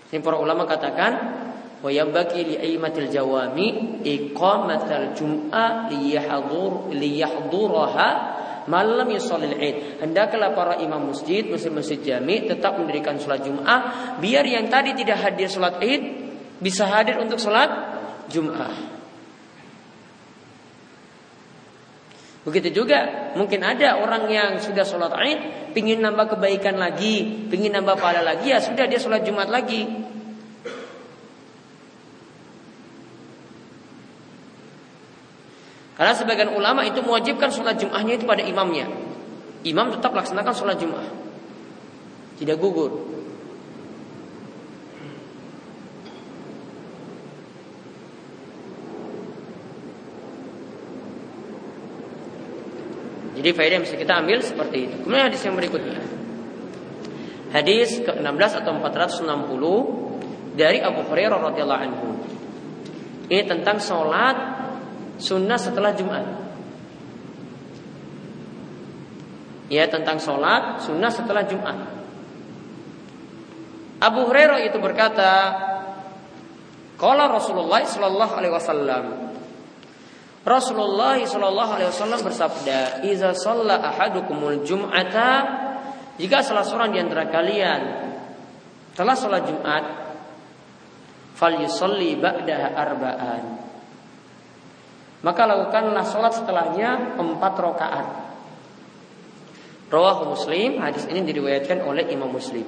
Ini 0.10 0.20
para 0.26 0.42
ulama 0.42 0.66
katakan 0.66 1.40
li 1.86 2.56
aimatil 2.60 3.08
jawami 3.08 4.02
iqamatal 4.04 5.16
jum'ah 5.16 5.88
liyahdur 5.94 6.92
liyahduraha 6.92 8.10
malam 8.70 9.10
yusallil 9.10 9.58
id. 9.58 10.00
Hendaklah 10.06 10.54
para 10.54 10.78
imam 10.78 11.10
masjid, 11.10 11.42
masjid-masjid 11.50 11.98
jami 11.98 12.46
tetap 12.46 12.78
mendirikan 12.78 13.18
sholat 13.18 13.42
Jum'ah 13.42 13.82
biar 14.22 14.46
yang 14.46 14.70
tadi 14.70 14.94
tidak 14.94 15.18
hadir 15.26 15.50
sholat 15.50 15.82
id 15.82 16.02
bisa 16.62 16.86
hadir 16.86 17.18
untuk 17.18 17.42
sholat 17.42 17.68
Jum'ah. 18.30 19.02
Begitu 22.48 22.82
juga 22.82 23.34
mungkin 23.36 23.62
ada 23.62 24.00
orang 24.00 24.30
yang 24.32 24.52
sudah 24.64 24.88
sholat 24.88 25.12
id, 25.12 25.40
pingin 25.76 26.00
nambah 26.00 26.38
kebaikan 26.38 26.80
lagi, 26.80 27.46
pingin 27.52 27.76
nambah 27.76 28.00
pahala 28.00 28.24
lagi, 28.24 28.54
ya 28.54 28.64
sudah 28.64 28.88
dia 28.88 29.02
sholat 29.02 29.28
jumat 29.28 29.52
lagi. 29.52 29.86
Karena 36.00 36.16
sebagian 36.16 36.56
ulama 36.56 36.88
itu 36.88 37.04
mewajibkan 37.04 37.52
sholat 37.52 37.76
jumahnya 37.76 38.16
itu 38.16 38.24
pada 38.24 38.40
imamnya. 38.40 38.88
Imam 39.68 39.92
tetap 39.92 40.16
laksanakan 40.16 40.56
sholat 40.56 40.80
jumah. 40.80 41.04
Tidak 42.40 42.56
gugur. 42.56 43.20
Jadi 53.36 53.50
faedah 53.52 53.76
yang 53.76 53.84
bisa 53.84 54.00
kita 54.00 54.14
ambil 54.24 54.40
seperti 54.40 54.78
itu. 54.88 54.96
Kemudian 55.04 55.28
hadis 55.28 55.44
yang 55.44 55.60
berikutnya. 55.60 56.00
Hadis 57.52 58.00
ke-16 58.08 58.52
atau 58.64 58.72
460 58.80 60.56
dari 60.56 60.80
Abu 60.80 61.04
Hurairah 61.04 61.40
radhiyallahu 61.52 61.82
anhu. 61.92 62.08
Ini 63.28 63.44
tentang 63.44 63.84
sholat 63.84 64.49
sunnah 65.20 65.60
setelah 65.60 65.92
Jumat. 65.94 66.26
Ya 69.70 69.86
tentang 69.86 70.18
sholat 70.18 70.82
sunnah 70.82 71.14
setelah 71.14 71.46
Jumat. 71.46 71.78
Abu 74.00 74.26
Hurairah 74.26 74.66
itu 74.66 74.80
berkata, 74.82 75.32
Kala 76.98 77.30
Rasulullah 77.30 77.84
Sallallahu 77.86 78.34
Alaihi 78.34 78.54
Wasallam, 78.56 79.06
Rasulullah 80.44 81.20
Shallallahu 81.20 81.72
Alaihi 81.78 81.92
Wasallam 81.92 82.20
bersabda, 82.26 83.06
"Iza 83.06 83.36
shalla 83.38 83.78
ahadukumul 83.78 84.66
jum'ata, 84.66 85.32
jika 86.18 86.42
salah 86.42 86.66
seorang 86.66 86.96
di 86.96 87.00
antara 87.00 87.28
kalian 87.30 87.82
telah 88.96 89.16
sholat 89.16 89.44
Jumat, 89.46 89.84
fal 91.38 91.56
yusalli 91.60 92.18
ba'daha 92.18 92.68
arba'an." 92.74 93.69
Maka 95.20 95.42
lakukanlah 95.44 96.06
sholat 96.08 96.32
setelahnya 96.32 97.20
empat 97.20 97.54
rakaat. 97.60 98.08
Rawahu 99.90 100.38
Muslim, 100.38 100.80
hadis 100.80 101.10
ini 101.10 101.26
diriwayatkan 101.26 101.82
oleh 101.84 102.08
Imam 102.14 102.30
Muslim. 102.30 102.64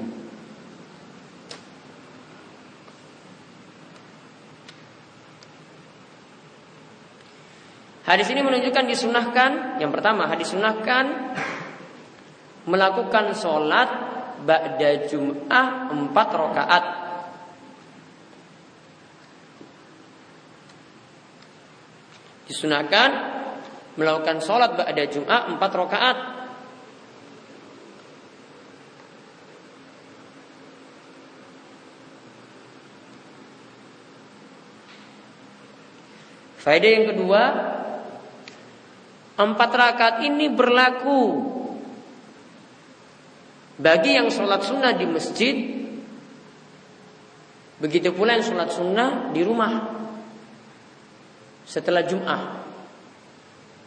Hadis 8.02 8.28
ini 8.28 8.44
menunjukkan 8.44 8.92
disunahkan 8.92 9.80
yang 9.80 9.88
pertama 9.88 10.28
hadis 10.28 10.52
sunahkan 10.52 11.32
melakukan 12.68 13.32
sholat 13.32 13.88
ba'da 14.44 15.08
jum'ah 15.08 15.96
empat 15.96 16.30
rakaat. 16.36 16.84
Disunahkan 22.52 23.10
melakukan 23.96 24.44
sholat 24.44 24.76
ba'da 24.76 25.08
jum'ah 25.08 25.56
empat 25.56 25.72
rakaat. 25.72 26.18
Faedah 36.60 36.92
yang 36.92 37.06
kedua 37.16 37.44
Empat 39.42 39.72
rakaat 39.74 40.16
ini 40.22 40.54
berlaku 40.54 41.50
bagi 43.82 44.14
yang 44.14 44.30
sholat 44.30 44.62
sunnah 44.62 44.94
di 44.94 45.10
masjid, 45.10 45.56
begitu 47.82 48.14
pula 48.14 48.38
yang 48.38 48.46
sholat 48.46 48.70
sunnah 48.70 49.34
di 49.34 49.42
rumah 49.42 50.01
setelah 51.72 52.04
Jum'ah. 52.04 52.68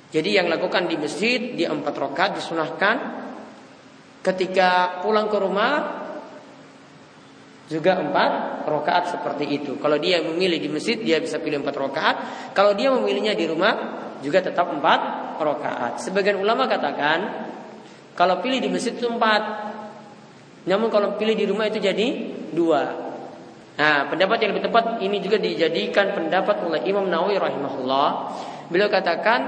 Jadi 0.09 0.41
yang 0.41 0.49
lakukan 0.49 0.89
di 0.89 0.97
masjid 0.97 1.53
di 1.53 1.69
empat 1.69 1.93
rakaat 1.93 2.41
disunahkan. 2.41 2.97
Ketika 4.25 5.05
pulang 5.05 5.29
ke 5.29 5.37
rumah 5.37 5.73
juga 7.69 8.01
empat 8.01 8.65
rakaat 8.65 9.05
seperti 9.13 9.45
itu. 9.61 9.77
Kalau 9.77 10.01
dia 10.01 10.25
memilih 10.25 10.57
di 10.57 10.73
masjid 10.73 10.97
dia 10.97 11.21
bisa 11.21 11.37
pilih 11.37 11.61
empat 11.61 11.77
rakaat. 11.77 12.17
Kalau 12.57 12.73
dia 12.73 12.89
memilihnya 12.89 13.37
di 13.37 13.45
rumah 13.45 14.01
juga 14.25 14.41
tetap 14.41 14.73
empat 14.73 15.01
rakaat. 15.37 16.01
Sebagian 16.01 16.41
ulama 16.41 16.65
katakan 16.65 17.45
kalau 18.17 18.41
pilih 18.41 18.65
di 18.65 18.71
masjid 18.73 18.97
itu 18.97 19.11
empat, 19.11 19.43
namun 20.71 20.89
kalau 20.89 21.21
pilih 21.21 21.37
di 21.37 21.45
rumah 21.45 21.69
itu 21.69 21.83
jadi 21.83 22.07
dua. 22.55 23.04
Nah, 23.75 24.07
pendapat 24.07 24.39
yang 24.39 24.51
lebih 24.55 24.71
tepat 24.71 25.03
ini 25.03 25.19
juga 25.19 25.35
dijadikan 25.43 26.15
pendapat 26.15 26.63
oleh 26.63 26.81
Imam 26.87 27.11
Nawawi 27.11 27.43
rahimahullah. 27.43 28.09
Beliau 28.71 28.87
katakan 28.87 29.41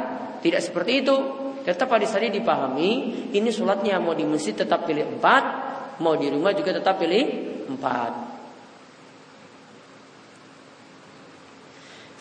tidak 0.43 0.67
seperti 0.67 1.07
itu. 1.07 1.17
Tetap 1.63 1.91
hadis 1.91 2.15
tadi 2.15 2.31
dipahami, 2.31 2.91
ini 3.35 3.51
sholatnya 3.51 3.99
mau 3.99 4.15
di 4.15 4.23
masjid 4.23 4.55
tetap 4.55 4.87
pilih 4.87 5.19
empat, 5.19 5.45
mau 5.99 6.15
di 6.15 6.31
rumah 6.31 6.55
juga 6.55 6.79
tetap 6.79 6.95
pilih 6.95 7.27
empat. 7.67 8.13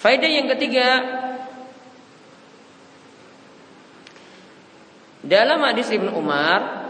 Faedah 0.02 0.30
yang 0.30 0.50
ketiga 0.50 0.88
Dalam 5.26 5.58
hadis 5.66 5.90
Ibnu 5.90 6.14
Umar 6.14 6.85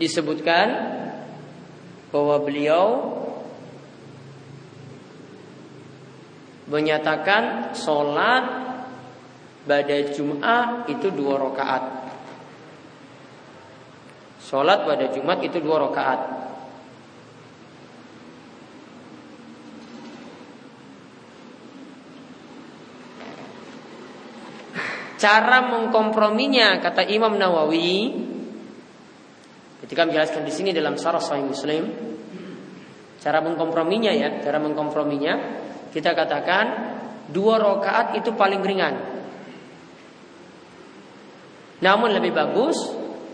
disebutkan 0.00 0.68
bahwa 2.12 2.36
beliau 2.44 2.84
menyatakan 6.68 7.74
sholat 7.76 8.44
pada 9.68 9.96
Jum'ah 10.12 10.88
itu 10.88 11.08
dua 11.12 11.36
rakaat. 11.38 11.84
Sholat 14.42 14.84
pada 14.84 15.08
Jumat 15.08 15.38
itu 15.40 15.62
dua 15.62 15.88
rakaat. 15.88 16.20
Cara 25.16 25.70
mengkomprominya 25.70 26.82
kata 26.82 27.06
Imam 27.06 27.38
Nawawi 27.38 28.31
ketika 29.82 30.06
menjelaskan 30.06 30.46
di 30.46 30.52
sini 30.54 30.70
dalam 30.70 30.94
Sarah 30.94 31.20
Sahih 31.20 31.46
Muslim 31.46 31.84
cara 33.22 33.38
mengkomprominya 33.42 34.10
ya, 34.14 34.42
cara 34.42 34.58
mengkomprominya 34.58 35.62
kita 35.94 36.14
katakan 36.16 36.66
dua 37.30 37.58
rakaat 37.58 38.18
itu 38.18 38.34
paling 38.34 38.62
ringan. 38.62 38.94
Namun 41.82 42.14
lebih 42.14 42.30
bagus 42.30 42.78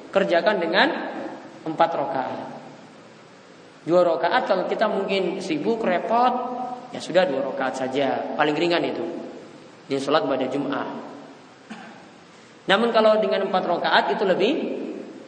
kerjakan 0.09 0.57
dengan 0.61 0.89
empat 1.69 1.91
rakaat. 1.93 2.49
Dua 3.85 4.05
rakaat 4.05 4.49
kalau 4.49 4.65
kita 4.69 4.89
mungkin 4.89 5.41
sibuk 5.41 5.85
repot 5.85 6.33
ya 6.93 7.01
sudah 7.01 7.29
dua 7.29 7.53
rakaat 7.53 7.85
saja 7.85 8.37
paling 8.37 8.57
ringan 8.57 8.85
itu 8.85 9.05
di 9.89 9.97
sholat 9.97 10.25
pada 10.25 10.49
Jumat. 10.49 10.89
Namun 12.69 12.93
kalau 12.93 13.17
dengan 13.21 13.49
empat 13.49 13.65
rakaat 13.65 14.05
itu 14.13 14.25
lebih 14.29 14.53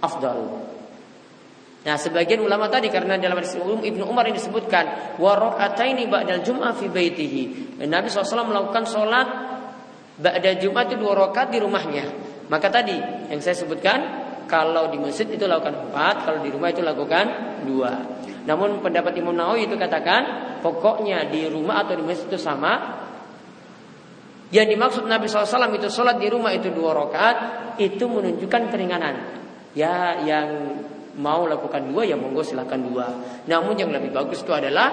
afdal. 0.05 0.69
Nah, 1.81 1.97
sebagian 1.97 2.45
ulama 2.45 2.69
tadi 2.69 2.93
karena 2.93 3.17
dalam 3.17 3.41
hadis 3.41 3.57
Ibnu 3.57 4.05
Umar 4.05 4.29
ini 4.29 4.37
disebutkan 4.37 5.17
wa 5.17 5.33
ba'dal 5.65 6.45
jum'ah 6.45 6.77
fi 6.77 6.87
baitihi. 6.93 7.43
Nabi 7.89 8.13
SAW 8.13 8.53
melakukan 8.53 8.85
sholat 8.85 9.29
ba'da 10.21 10.51
Jumat 10.61 10.93
itu 10.93 11.01
dua 11.01 11.17
rakaat 11.17 11.49
di 11.49 11.59
rumahnya. 11.59 12.05
Maka 12.53 12.69
tadi 12.69 13.01
yang 13.33 13.41
saya 13.41 13.57
sebutkan 13.57 13.99
kalau 14.45 14.93
di 14.93 15.01
masjid 15.01 15.25
itu 15.25 15.49
lakukan 15.49 15.89
empat, 15.89 16.29
kalau 16.29 16.45
di 16.45 16.53
rumah 16.53 16.69
itu 16.69 16.85
lakukan 16.85 17.27
dua. 17.65 17.93
Namun 18.45 18.85
pendapat 18.85 19.17
Imam 19.17 19.33
Nawawi 19.33 19.65
itu 19.65 19.81
katakan 19.81 20.59
pokoknya 20.61 21.33
di 21.33 21.49
rumah 21.49 21.81
atau 21.81 21.97
di 21.97 22.05
masjid 22.05 22.29
itu 22.29 22.37
sama. 22.37 23.01
Yang 24.51 24.75
dimaksud 24.75 25.03
Nabi 25.07 25.31
SAW 25.31 25.79
itu 25.79 25.89
sholat 25.89 26.19
di 26.19 26.29
rumah 26.29 26.51
itu 26.53 26.69
dua 26.75 26.93
rakaat 26.93 27.37
itu 27.81 28.05
menunjukkan 28.05 28.69
keringanan. 28.69 29.15
Ya 29.79 30.19
yang 30.27 30.75
mau 31.19 31.49
lakukan 31.49 31.91
dua 31.91 32.07
ya 32.07 32.15
monggo 32.15 32.45
silahkan 32.47 32.79
dua. 32.79 33.07
Namun 33.49 33.75
yang 33.75 33.91
lebih 33.91 34.15
bagus 34.15 34.45
itu 34.45 34.53
adalah 34.55 34.89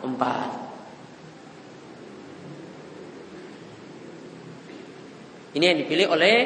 empat. 0.00 0.50
Ini 5.58 5.64
yang 5.64 5.78
dipilih 5.82 6.06
oleh 6.12 6.36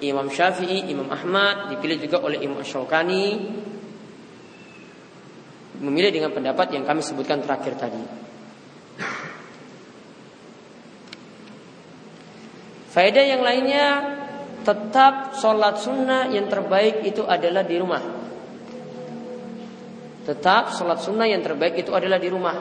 Imam 0.00 0.32
Syafi'i, 0.32 0.88
Imam 0.88 1.10
Ahmad, 1.12 1.76
dipilih 1.76 2.00
juga 2.00 2.24
oleh 2.24 2.40
Imam 2.40 2.62
Syaukani. 2.64 3.26
Memilih 5.76 6.08
dengan 6.08 6.32
pendapat 6.32 6.72
yang 6.72 6.88
kami 6.88 7.04
sebutkan 7.04 7.44
terakhir 7.44 7.76
tadi. 7.76 8.00
Faedah 12.96 13.24
yang 13.28 13.44
lainnya 13.44 13.86
tetap 14.64 15.36
sholat 15.36 15.76
sunnah 15.76 16.32
yang 16.32 16.48
terbaik 16.48 17.04
itu 17.04 17.28
adalah 17.28 17.60
di 17.60 17.76
rumah. 17.76 18.25
Tetap 20.26 20.74
sholat 20.74 20.98
sunnah 20.98 21.30
yang 21.30 21.38
terbaik 21.38 21.78
itu 21.78 21.94
adalah 21.94 22.18
di 22.18 22.26
rumah. 22.26 22.56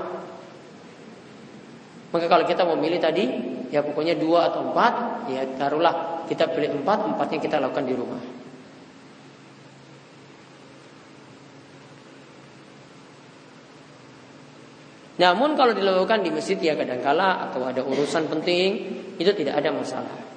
Maka 2.14 2.26
kalau 2.30 2.46
kita 2.46 2.62
mau 2.62 2.78
milih 2.78 3.02
tadi, 3.02 3.26
ya 3.74 3.82
pokoknya 3.82 4.14
dua 4.22 4.54
atau 4.54 4.70
empat, 4.70 4.94
ya 5.34 5.42
taruhlah 5.58 6.24
kita 6.30 6.54
pilih 6.54 6.78
empat, 6.78 7.10
empatnya 7.10 7.40
kita 7.42 7.58
lakukan 7.58 7.86
di 7.90 7.96
rumah. 7.98 8.22
Namun 15.16 15.56
kalau 15.56 15.72
dilakukan 15.72 16.28
di 16.28 16.30
masjid 16.30 16.60
ya 16.60 16.76
kadangkala 16.76 17.50
atau 17.50 17.64
ada 17.64 17.80
urusan 17.82 18.28
penting 18.28 18.70
itu 19.16 19.32
tidak 19.32 19.64
ada 19.64 19.72
masalah. 19.72 20.35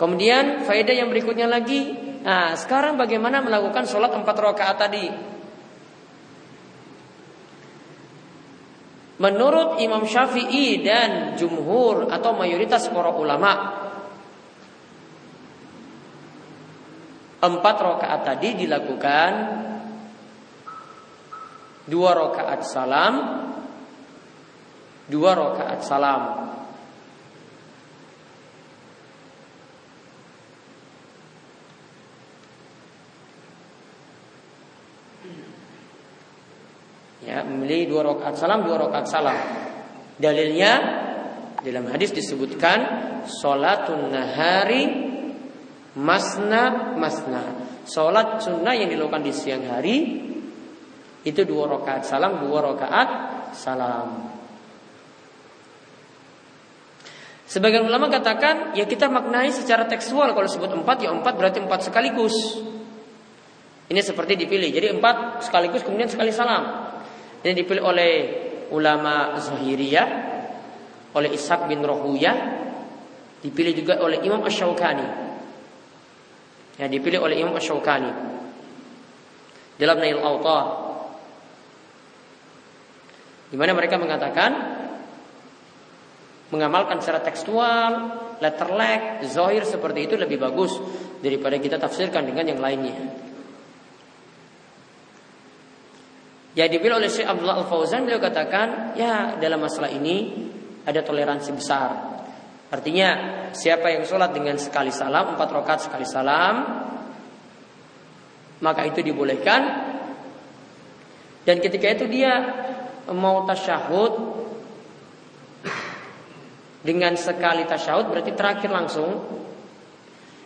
Kemudian 0.00 0.64
faedah 0.64 0.96
yang 0.96 1.12
berikutnya 1.12 1.44
lagi, 1.44 1.92
nah 2.24 2.56
sekarang 2.56 2.96
bagaimana 2.96 3.44
melakukan 3.44 3.84
sholat 3.84 4.08
empat 4.16 4.32
rakaat 4.32 4.76
tadi? 4.80 5.06
Menurut 9.20 9.76
Imam 9.84 10.08
Syafi'i 10.08 10.80
dan 10.80 11.36
jumhur 11.36 12.08
atau 12.08 12.32
mayoritas 12.32 12.88
para 12.88 13.12
ulama 13.12 13.52
Empat 17.44 17.76
rakaat 17.84 18.20
tadi 18.24 18.64
dilakukan 18.64 19.32
Dua 21.84 22.16
rakaat 22.16 22.64
salam 22.64 23.14
Dua 25.04 25.36
rakaat 25.36 25.84
salam 25.84 26.20
Ya, 37.30 37.46
memilih 37.46 37.94
dua 37.94 38.10
rakaat 38.10 38.42
salam, 38.42 38.66
dua 38.66 38.90
rakaat 38.90 39.06
salam. 39.06 39.38
Dalilnya 40.18 40.72
dalam 41.62 41.86
hadis 41.86 42.10
disebutkan 42.10 42.78
salatun 43.30 44.10
nahari 44.10 44.82
masna 45.94 46.98
masna. 46.98 47.70
Salat 47.86 48.42
sunnah 48.42 48.74
yang 48.74 48.90
dilakukan 48.90 49.22
di 49.22 49.30
siang 49.30 49.62
hari 49.62 50.26
itu 51.22 51.40
dua 51.46 51.70
rakaat 51.70 52.02
salam, 52.02 52.42
dua 52.42 52.66
rakaat 52.66 53.08
salam. 53.54 54.26
Sebagian 57.46 57.86
ulama 57.86 58.10
katakan 58.10 58.74
ya 58.74 58.90
kita 58.90 59.06
maknai 59.06 59.54
secara 59.54 59.86
tekstual 59.86 60.34
kalau 60.34 60.50
sebut 60.50 60.74
empat 60.74 61.06
ya 61.06 61.14
empat 61.14 61.38
berarti 61.38 61.62
empat 61.62 61.94
sekaligus. 61.94 62.58
Ini 63.86 64.02
seperti 64.02 64.34
dipilih. 64.34 64.74
Jadi 64.74 64.98
empat 64.98 65.46
sekaligus 65.46 65.86
kemudian 65.86 66.10
sekali 66.10 66.34
salam. 66.34 66.90
Ini 67.40 67.52
dipilih 67.56 67.80
oleh 67.80 68.12
ulama 68.70 69.40
Zahiriyah, 69.40 70.08
oleh 71.16 71.30
Ishaq 71.32 71.66
bin 71.66 71.80
Rohuyah, 71.80 72.36
dipilih 73.40 73.72
juga 73.72 73.96
oleh 74.04 74.20
Imam 74.20 74.44
Ash-Shawkani. 74.44 75.08
Ya, 76.76 76.86
dipilih 76.88 77.24
oleh 77.24 77.40
Imam 77.40 77.56
Ash-Shawkani. 77.56 78.12
Dalam 79.80 79.96
Nail 79.96 80.20
Autar. 80.20 80.64
Di 83.48 83.56
mana 83.56 83.72
mereka 83.72 83.96
mengatakan 83.96 84.52
mengamalkan 86.52 87.00
secara 87.00 87.24
tekstual, 87.24 87.92
letter 88.38 88.70
lag, 88.76 89.02
zohir 89.24 89.64
seperti 89.64 90.06
itu 90.06 90.14
lebih 90.20 90.36
bagus 90.36 90.76
daripada 91.24 91.56
kita 91.56 91.80
tafsirkan 91.80 92.28
dengan 92.28 92.44
yang 92.52 92.60
lainnya. 92.60 93.29
Ya 96.60 96.68
dipilih 96.68 97.00
oleh 97.00 97.08
Syekh 97.08 97.24
Abdullah 97.24 97.64
Al-Fauzan 97.64 98.04
beliau 98.04 98.20
katakan, 98.20 98.92
ya 98.92 99.40
dalam 99.40 99.64
masalah 99.64 99.88
ini 99.88 100.44
ada 100.84 101.00
toleransi 101.00 101.56
besar. 101.56 102.20
Artinya 102.68 103.08
siapa 103.56 103.88
yang 103.88 104.04
sholat 104.04 104.36
dengan 104.36 104.60
sekali 104.60 104.92
salam, 104.92 105.32
empat 105.40 105.48
rakaat 105.48 105.88
sekali 105.88 106.04
salam, 106.04 106.84
maka 108.60 108.84
itu 108.84 109.00
dibolehkan. 109.00 109.88
Dan 111.48 111.64
ketika 111.64 111.96
itu 111.96 112.04
dia 112.12 112.44
mau 113.08 113.48
tasyahud 113.48 114.12
dengan 116.84 117.16
sekali 117.16 117.64
tasyahud 117.64 118.12
berarti 118.12 118.36
terakhir 118.36 118.68
langsung 118.68 119.16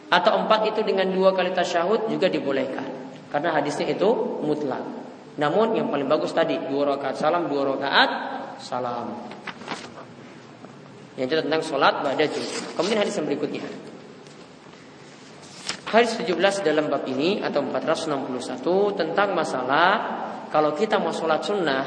atau 0.07 0.33
empat 0.47 0.71
itu 0.71 0.87
dengan 0.87 1.11
dua 1.11 1.35
kali 1.35 1.51
tasyahud 1.51 2.07
juga 2.07 2.31
dibolehkan 2.31 2.87
karena 3.35 3.51
hadisnya 3.51 3.91
itu 3.91 4.39
mutlak. 4.47 5.04
Namun 5.35 5.75
yang 5.75 5.91
paling 5.91 6.07
bagus 6.07 6.31
tadi 6.31 6.55
dua 6.71 6.95
rakaat 6.95 7.19
salam, 7.19 7.51
dua 7.51 7.75
rakaat 7.75 8.11
salam. 8.63 9.35
Yang 11.15 11.27
itu 11.31 11.35
tentang 11.47 11.63
sholat 11.63 11.95
pada 12.03 12.25
Jumat. 12.27 12.75
Kemudian 12.75 12.99
hadis 13.03 13.15
yang 13.19 13.27
berikutnya. 13.27 13.65
Hadis 15.95 16.19
17 16.19 16.67
dalam 16.67 16.91
bab 16.91 17.07
ini 17.07 17.39
atau 17.39 17.63
461 17.63 18.99
tentang 18.99 19.31
masalah 19.31 19.91
kalau 20.51 20.75
kita 20.75 20.99
mau 20.99 21.15
sholat 21.15 21.47
sunnah 21.47 21.87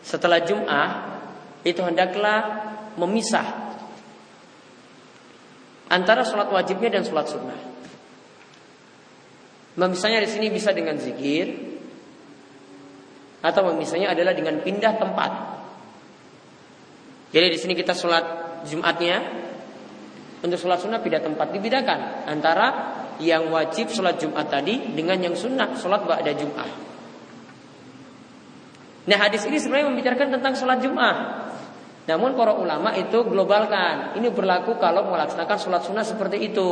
setelah 0.00 0.40
Jum'ah 0.40 0.88
itu 1.68 1.84
hendaklah 1.84 2.40
memisah 2.96 3.68
antara 5.92 6.24
sholat 6.24 6.48
wajibnya 6.48 6.96
dan 6.96 7.04
sholat 7.04 7.28
sunnah. 7.28 7.60
Memisahnya 9.76 10.24
di 10.24 10.30
sini 10.32 10.48
bisa 10.48 10.72
dengan 10.72 10.96
zikir, 10.96 11.67
atau 13.38 13.70
misalnya 13.74 14.10
adalah 14.14 14.34
dengan 14.34 14.58
pindah 14.58 14.98
tempat. 14.98 15.30
Jadi 17.30 17.46
di 17.52 17.58
sini 17.60 17.74
kita 17.76 17.92
sholat 17.92 18.24
Jumatnya 18.66 19.22
untuk 20.42 20.58
sholat 20.58 20.82
sunnah 20.82 20.98
pindah 20.98 21.22
tempat 21.22 21.54
dibedakan 21.54 22.26
antara 22.26 22.66
yang 23.22 23.50
wajib 23.50 23.90
sholat 23.90 24.18
Jumat 24.18 24.50
tadi 24.50 24.94
dengan 24.94 25.18
yang 25.18 25.34
sunnah 25.34 25.74
sholat 25.78 26.02
ba'da 26.06 26.34
Jumat. 26.34 26.70
Nah 29.08 29.18
hadis 29.18 29.46
ini 29.46 29.58
sebenarnya 29.58 29.86
membicarakan 29.90 30.28
tentang 30.38 30.54
sholat 30.58 30.78
Jumat. 30.82 31.16
Namun 32.08 32.34
para 32.34 32.56
ulama 32.56 32.96
itu 32.96 33.20
globalkan. 33.26 34.16
Ini 34.16 34.32
berlaku 34.32 34.80
kalau 34.80 35.06
melaksanakan 35.12 35.56
sholat 35.60 35.82
sunnah 35.84 36.04
seperti 36.06 36.50
itu. 36.50 36.70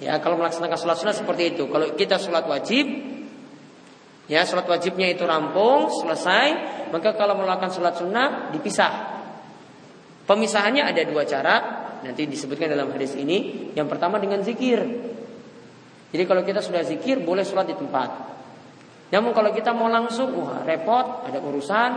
Ya 0.00 0.18
kalau 0.20 0.40
melaksanakan 0.40 0.76
sholat 0.76 0.96
sunnah 0.98 1.16
seperti 1.16 1.56
itu. 1.56 1.68
Kalau 1.70 1.94
kita 1.94 2.16
sholat 2.20 2.44
wajib 2.48 3.15
Ya, 4.26 4.42
sholat 4.42 4.66
wajibnya 4.66 5.06
itu 5.06 5.22
rampung, 5.22 5.86
selesai. 5.90 6.46
Maka 6.90 7.14
kalau 7.14 7.38
melakukan 7.38 7.70
sholat 7.70 7.94
sunnah, 7.94 8.50
dipisah. 8.50 9.22
Pemisahannya 10.26 10.82
ada 10.82 11.02
dua 11.06 11.22
cara. 11.22 11.56
Nanti 12.02 12.26
disebutkan 12.26 12.74
dalam 12.74 12.90
hadis 12.90 13.14
ini. 13.14 13.70
Yang 13.74 13.86
pertama 13.86 14.18
dengan 14.18 14.42
zikir. 14.42 14.82
Jadi 16.10 16.22
kalau 16.26 16.42
kita 16.42 16.58
sudah 16.58 16.82
zikir, 16.82 17.22
boleh 17.22 17.46
sholat 17.46 17.70
di 17.70 17.76
tempat. 17.78 18.10
Namun 19.14 19.30
kalau 19.30 19.54
kita 19.54 19.70
mau 19.70 19.86
langsung, 19.86 20.34
wah 20.42 20.66
repot, 20.66 21.22
ada 21.22 21.38
urusan, 21.38 21.90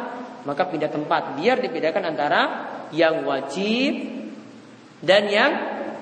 maka 0.45 0.69
pindah 0.69 0.93
tempat. 0.93 1.33
Biar 1.33 1.57
dibedakan 1.57 2.13
antara 2.13 2.41
yang 2.93 3.25
wajib 3.25 3.93
dan 5.01 5.25
yang 5.25 5.51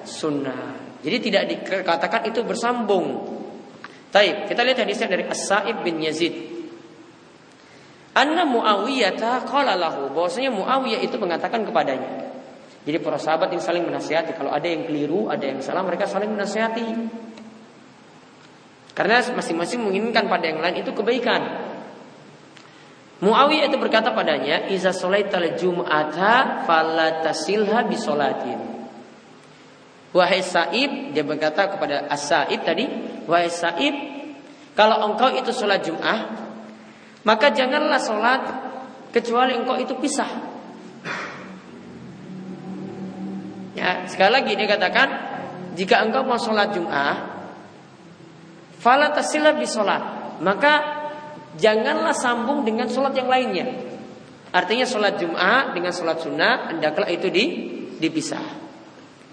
sunnah. 0.04 1.00
Jadi 1.00 1.18
tidak 1.32 1.44
dikatakan 1.48 2.28
itu 2.28 2.44
bersambung. 2.44 3.37
Taib, 4.08 4.48
kita 4.48 4.64
lihat 4.64 4.88
hadisnya 4.88 5.08
dari 5.12 5.28
As-Sa'ib 5.28 5.84
bin 5.84 6.00
Yazid. 6.00 6.34
Anna 8.18 8.48
Muawiyah 8.48 9.46
qala 9.46 9.78
lahu, 9.78 10.10
bahwasanya 10.10 10.50
Muawiyah 10.50 11.06
itu 11.06 11.20
mengatakan 11.22 11.62
kepadanya. 11.68 12.34
Jadi 12.88 12.98
para 13.04 13.20
sahabat 13.20 13.52
yang 13.52 13.60
saling 13.60 13.84
menasihati. 13.84 14.32
Kalau 14.32 14.48
ada 14.48 14.64
yang 14.64 14.88
keliru, 14.88 15.28
ada 15.28 15.44
yang 15.44 15.60
salah, 15.60 15.84
mereka 15.84 16.08
saling 16.08 16.32
menasihati. 16.32 16.88
Karena 18.96 19.22
masing-masing 19.22 19.84
menginginkan 19.84 20.26
pada 20.32 20.48
yang 20.48 20.64
lain 20.64 20.82
itu 20.82 20.96
kebaikan. 20.96 21.68
Muawiyah 23.22 23.68
itu 23.68 23.78
berkata 23.78 24.16
padanya, 24.16 24.72
"Iza 24.72 24.96
solaital 24.96 25.54
jum'ata 25.60 26.64
falatasilha 26.64 27.86
bisolatin." 27.86 28.60
Wahai 30.16 30.40
Sa'ib, 30.40 31.12
dia 31.12 31.24
berkata 31.24 31.68
kepada 31.68 32.08
As-Sa'ib 32.08 32.64
tadi, 32.64 32.88
"Wahai 33.28 33.52
Sa'ib, 33.52 33.96
kalau 34.74 35.04
engkau 35.12 35.32
itu 35.36 35.52
sholat 35.52 35.84
Jum'ah, 35.84 36.20
maka 37.28 37.52
janganlah 37.52 38.00
sholat 38.00 38.42
kecuali 39.12 39.56
engkau 39.56 39.76
itu 39.76 39.94
pisah." 40.00 40.32
Ya, 43.78 44.08
sekali 44.10 44.32
lagi 44.42 44.52
dia 44.58 44.66
katakan, 44.66 45.10
jika 45.78 46.02
engkau 46.02 46.26
mau 46.26 46.40
sholat 46.40 46.74
Jum'ah, 46.74 47.16
falatasilha 48.82 49.54
bisolat, 49.60 50.02
maka 50.42 50.74
janganlah 51.58 52.14
sambung 52.16 52.66
dengan 52.66 52.88
sholat 52.90 53.14
yang 53.14 53.30
lainnya. 53.30 53.66
Artinya 54.54 54.88
sholat 54.88 55.20
Jum'ah 55.20 55.76
dengan 55.76 55.92
sholat 55.92 56.24
sunnah 56.24 56.72
hendaklah 56.72 57.10
itu 57.12 57.28
di, 57.28 57.46
dipisah. 58.00 58.67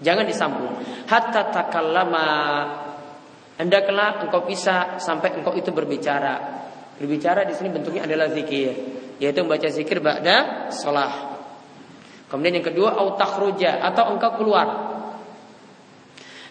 Jangan 0.03 0.27
disambung. 0.27 0.75
Hatta 1.07 1.51
takallama 1.51 2.27
hendaklah 3.55 4.27
engkau 4.27 4.43
pisah 4.43 4.99
sampai 4.99 5.39
engkau 5.39 5.55
itu 5.55 5.71
berbicara. 5.71 6.63
Berbicara 6.99 7.43
di 7.47 7.53
sini 7.55 7.71
bentuknya 7.71 8.07
adalah 8.07 8.31
zikir, 8.31 8.71
yaitu 9.19 9.39
membaca 9.43 9.67
zikir 9.67 9.99
ba'da 9.99 10.67
sholat. 10.71 11.35
Kemudian 12.27 12.59
yang 12.59 12.67
kedua 12.67 12.95
autakhruja 12.99 13.83
atau 13.83 14.15
engkau 14.15 14.35
keluar. 14.39 14.67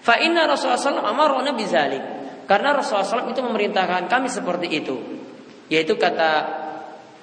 Fa 0.04 0.20
inna 0.20 0.44
Rasulullah 0.44 0.80
SAW 0.80 1.00
amaruna 1.00 1.56
bizalik. 1.56 2.04
Karena 2.44 2.76
Rasulullah 2.76 3.08
SAW 3.08 3.32
itu 3.32 3.40
memerintahkan 3.40 4.04
kami 4.04 4.28
seperti 4.28 4.68
itu. 4.68 4.96
Yaitu 5.72 5.96
kata 5.96 6.60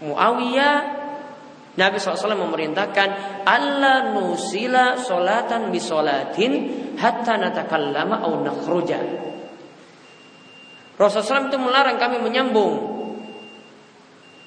Muawiyah 0.01 1.00
Nabi 1.71 1.95
SAW 2.03 2.35
memerintahkan 2.35 3.09
Allah 3.47 4.11
nusila 4.11 4.99
solatan 4.99 5.71
bisolatin 5.71 6.51
hatta 6.99 7.39
natakallama 7.39 8.27
au 8.27 8.43
nakhruja. 8.43 8.99
Rasulullah 10.99 11.47
SAW 11.47 11.49
itu 11.49 11.57
melarang 11.57 11.97
kami 11.97 12.19
menyambung 12.19 12.73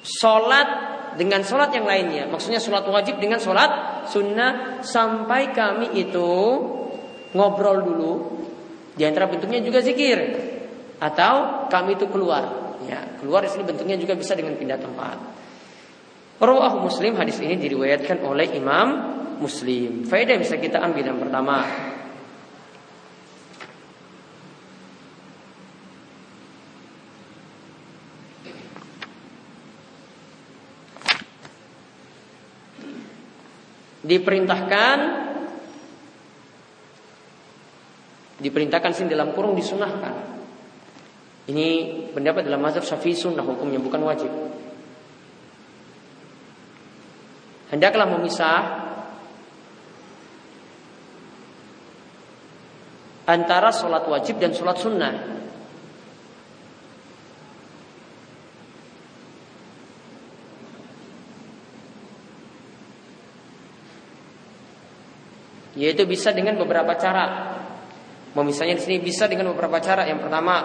solat 0.05 0.67
dengan 1.17 1.41
solat 1.41 1.73
yang 1.73 1.89
lainnya. 1.89 2.29
Maksudnya 2.29 2.61
solat 2.61 2.85
wajib 2.85 3.17
dengan 3.17 3.41
solat 3.41 4.05
sunnah 4.05 4.85
sampai 4.85 5.49
kami 5.49 5.97
itu 5.97 6.31
ngobrol 7.33 7.81
dulu. 7.81 8.13
Di 8.95 9.03
antara 9.03 9.27
bentuknya 9.27 9.59
juga 9.59 9.81
zikir 9.81 10.19
atau 11.01 11.67
kami 11.67 11.97
itu 11.97 12.05
keluar. 12.07 12.77
Ya, 12.85 13.01
keluar 13.17 13.41
di 13.41 13.49
sini 13.49 13.65
bentuknya 13.65 13.97
juga 13.97 14.13
bisa 14.13 14.37
dengan 14.37 14.53
pindah 14.55 14.77
tempat. 14.77 15.17
Rawah 16.35 16.83
Muslim 16.83 17.15
hadis 17.15 17.39
ini 17.39 17.55
diriwayatkan 17.55 18.19
oleh 18.19 18.59
Imam 18.59 18.87
Muslim. 19.39 20.03
Faedah 20.03 20.35
bisa 20.35 20.59
kita 20.59 20.83
ambil 20.83 21.07
yang 21.07 21.19
pertama, 21.19 21.63
diperintahkan 34.05 34.97
diperintahkan 38.35 38.91
sini 38.93 39.15
dalam 39.15 39.33
kurung 39.33 39.57
disunahkan 39.57 40.13
ini 41.49 41.67
pendapat 42.13 42.45
dalam 42.45 42.61
mazhab 42.61 42.85
Syafi'i 42.85 43.13
sunnah 43.13 43.45
hukumnya 43.45 43.77
bukan 43.77 44.01
wajib. 44.01 44.54
Hendaklah 47.75 48.07
memisah 48.07 48.59
antara 53.27 53.67
sholat 53.75 54.07
wajib 54.07 54.39
dan 54.39 54.55
sholat 54.55 54.79
sunnah. 54.79 55.15
Yaitu 65.75 66.07
bisa 66.07 66.31
dengan 66.31 66.55
beberapa 66.55 66.95
cara. 66.95 67.59
Memisahnya 68.39 68.79
di 68.79 68.83
sini 68.87 68.97
bisa 69.03 69.27
dengan 69.27 69.51
beberapa 69.51 69.83
cara. 69.83 70.07
Yang 70.07 70.23
pertama, 70.23 70.55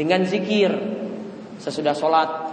dengan 0.00 0.24
zikir 0.24 0.72
sesudah 1.60 1.92
sholat. 1.92 2.43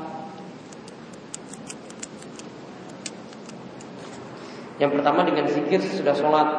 Yang 4.81 4.97
pertama 4.97 5.21
dengan 5.21 5.45
zikir 5.45 5.77
sesudah 5.77 6.17
sholat. 6.17 6.49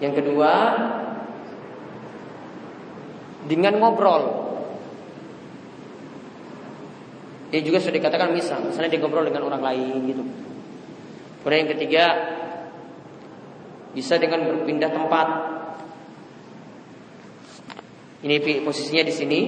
Yang 0.00 0.24
kedua 0.24 0.52
dengan 3.44 3.76
ngobrol. 3.76 4.48
Dia 7.52 7.60
juga 7.60 7.78
sudah 7.78 8.00
dikatakan 8.00 8.32
misal, 8.32 8.64
misalnya 8.64 8.96
dia 8.96 9.00
ngobrol 9.04 9.28
dengan 9.28 9.44
orang 9.46 9.62
lain 9.62 10.00
gitu. 10.08 10.24
Kemudian 11.44 11.60
yang 11.68 11.72
ketiga 11.76 12.04
bisa 13.92 14.16
dengan 14.16 14.48
berpindah 14.48 14.90
tempat 14.90 15.28
ini 18.24 18.40
posisinya 18.64 19.04
di 19.04 19.14
sini, 19.14 19.40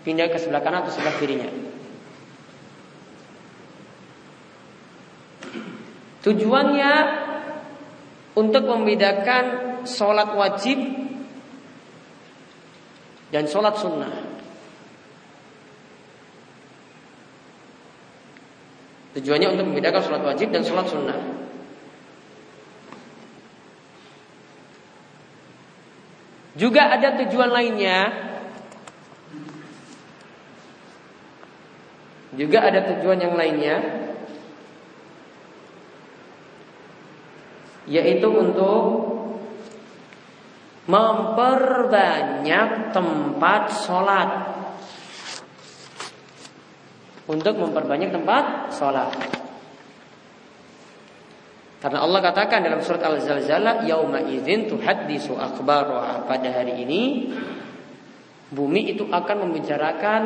pindah 0.00 0.32
ke 0.32 0.40
sebelah 0.40 0.64
kanan 0.64 0.88
atau 0.88 0.96
sebelah 0.96 1.14
kirinya. 1.20 1.65
Tujuannya 6.26 6.92
untuk 8.34 8.66
membedakan 8.66 9.44
sholat 9.86 10.34
wajib 10.34 10.74
dan 13.30 13.46
sholat 13.46 13.78
sunnah. 13.78 14.10
Tujuannya 19.14 19.54
untuk 19.54 19.70
membedakan 19.70 20.02
sholat 20.02 20.22
wajib 20.26 20.50
dan 20.50 20.66
sholat 20.66 20.90
sunnah. 20.90 21.20
Juga 26.58 26.90
ada 26.90 27.22
tujuan 27.22 27.54
lainnya. 27.54 27.98
Juga 32.34 32.66
ada 32.66 32.82
tujuan 32.82 33.22
yang 33.22 33.38
lainnya 33.38 34.05
yaitu 37.86 38.30
untuk 38.30 38.82
memperbanyak 40.86 42.94
tempat 42.94 43.62
sholat 43.86 44.30
untuk 47.26 47.58
memperbanyak 47.58 48.14
tempat 48.14 48.70
sholat. 48.70 49.10
Karena 51.82 52.02
Allah 52.02 52.20
katakan 52.22 52.64
dalam 52.64 52.80
surat 52.82 53.02
Al-Zalzalah, 53.04 53.84
"Yauma 53.84 54.24
idzin 54.24 54.70
tuhaddisu 54.70 55.36
akhbaraha." 55.36 56.24
Pada 56.24 56.48
hari 56.50 56.82
ini 56.82 57.02
bumi 58.50 58.96
itu 58.96 59.06
akan 59.10 59.36
membicarakan 59.46 60.22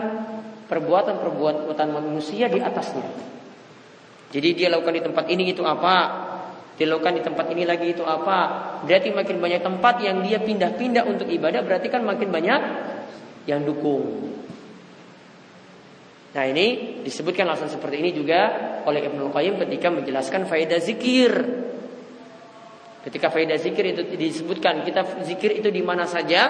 perbuatan-perbuatan 0.70 1.88
manusia 1.90 2.46
di 2.46 2.62
atasnya. 2.62 3.02
Jadi 4.30 4.48
dia 4.54 4.70
lakukan 4.70 4.94
di 4.94 5.02
tempat 5.02 5.26
ini 5.26 5.50
itu 5.50 5.66
apa? 5.66 6.29
Dia 6.80 6.88
lakukan 6.88 7.12
di 7.12 7.20
tempat 7.20 7.52
ini 7.52 7.68
lagi 7.68 7.92
itu 7.92 8.00
apa? 8.08 8.72
Berarti 8.88 9.12
makin 9.12 9.36
banyak 9.36 9.60
tempat 9.60 10.00
yang 10.00 10.24
dia 10.24 10.40
pindah-pindah 10.40 11.04
untuk 11.04 11.28
ibadah, 11.28 11.60
berarti 11.60 11.92
kan 11.92 12.00
makin 12.00 12.32
banyak 12.32 12.60
yang 13.44 13.60
dukung. 13.68 14.32
Nah 16.32 16.44
ini 16.48 16.96
disebutkan 17.04 17.44
alasan 17.44 17.68
seperti 17.68 18.00
ini 18.00 18.16
juga 18.16 18.40
oleh 18.88 19.12
Ibnu 19.12 19.28
Qayyim 19.28 19.60
ketika 19.60 19.92
menjelaskan 19.92 20.48
faedah 20.48 20.80
zikir. 20.80 21.32
Ketika 23.04 23.28
faedah 23.28 23.60
zikir 23.60 23.84
itu 23.92 24.00
disebutkan 24.16 24.80
kita 24.80 25.20
zikir 25.20 25.60
itu 25.60 25.68
di 25.68 25.84
mana 25.84 26.08
saja 26.08 26.48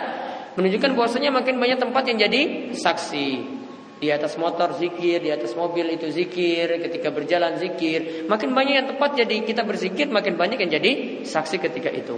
menunjukkan 0.55 0.95
bahwasanya 0.95 1.35
makin 1.35 1.59
banyak 1.59 1.83
tempat 1.83 2.07
yang 2.07 2.23
jadi 2.31 2.71
saksi. 2.71 3.60
Di 4.01 4.09
atas 4.09 4.41
motor 4.41 4.73
zikir, 4.81 5.21
di 5.21 5.29
atas 5.29 5.53
mobil 5.53 5.93
itu 5.93 6.09
zikir, 6.09 6.81
ketika 6.81 7.13
berjalan 7.13 7.61
zikir, 7.61 8.25
makin 8.25 8.57
banyak 8.57 8.75
yang 8.81 8.89
tempat 8.97 9.13
jadi 9.13 9.45
kita 9.45 9.61
berzikir, 9.69 10.09
makin 10.09 10.41
banyak 10.41 10.57
yang 10.57 10.73
jadi 10.73 11.21
saksi 11.29 11.61
ketika 11.61 11.93
itu. 11.93 12.17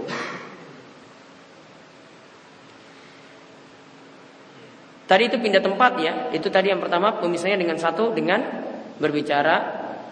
Tadi 5.03 5.23
itu 5.27 5.37
pindah 5.37 5.59
tempat 5.59 5.93
ya. 5.99 6.13
Itu 6.31 6.47
tadi 6.47 6.71
yang 6.71 6.79
pertama 6.79 7.19
pemisahannya 7.19 7.59
dengan 7.59 7.75
satu 7.75 8.15
dengan 8.15 8.39
berbicara 8.97 9.55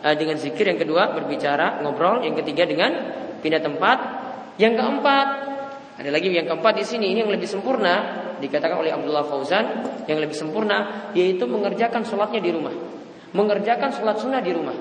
uh, 0.04 0.16
dengan 0.20 0.36
zikir, 0.36 0.68
yang 0.68 0.78
kedua 0.78 1.16
berbicara 1.16 1.80
ngobrol, 1.80 2.22
yang 2.28 2.36
ketiga 2.36 2.68
dengan 2.68 2.92
pindah 3.40 3.64
tempat, 3.64 3.98
yang 4.60 4.76
keempat 4.76 5.51
ada 6.02 6.10
lagi 6.10 6.34
yang 6.34 6.50
keempat 6.50 6.74
di 6.82 6.86
sini 6.86 7.14
ini 7.14 7.22
yang 7.22 7.30
lebih 7.30 7.46
sempurna 7.46 8.26
dikatakan 8.42 8.82
oleh 8.82 8.90
Abdullah 8.90 9.22
Fauzan 9.22 9.66
yang 10.10 10.18
lebih 10.18 10.34
sempurna 10.34 11.14
yaitu 11.14 11.46
mengerjakan 11.46 12.02
sholatnya 12.02 12.42
di 12.42 12.50
rumah, 12.50 12.74
mengerjakan 13.38 13.94
sholat 13.94 14.18
sunnah 14.18 14.42
di 14.42 14.50
rumah. 14.50 14.78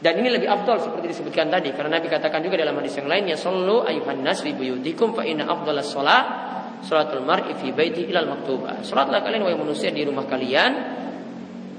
Dan 0.00 0.20
ini 0.20 0.32
lebih 0.32 0.48
afdal 0.48 0.80
seperti 0.80 1.12
disebutkan 1.12 1.48
tadi 1.48 1.72
karena 1.72 2.00
Nabi 2.00 2.12
katakan 2.12 2.40
juga 2.44 2.60
dalam 2.60 2.76
hadis 2.76 2.92
yang 2.96 3.08
lain 3.08 3.24
ya 3.24 3.40
sallu 3.40 3.84
ayuhan 3.84 4.20
nas 4.20 4.40
fi 4.44 4.52
buyutikum 4.52 5.16
fa 5.16 5.24
inna 5.24 5.48
afdalas 5.48 5.92
shalah 5.92 6.22
salatul 6.84 7.24
mar'i 7.24 7.52
fi 7.56 7.68
ilal 8.08 8.32
maktubah. 8.32 8.80
Salatlah 8.80 9.20
kalian 9.20 9.44
wahai 9.44 9.56
manusia 9.56 9.92
di 9.92 10.04
rumah 10.04 10.24
kalian 10.24 10.72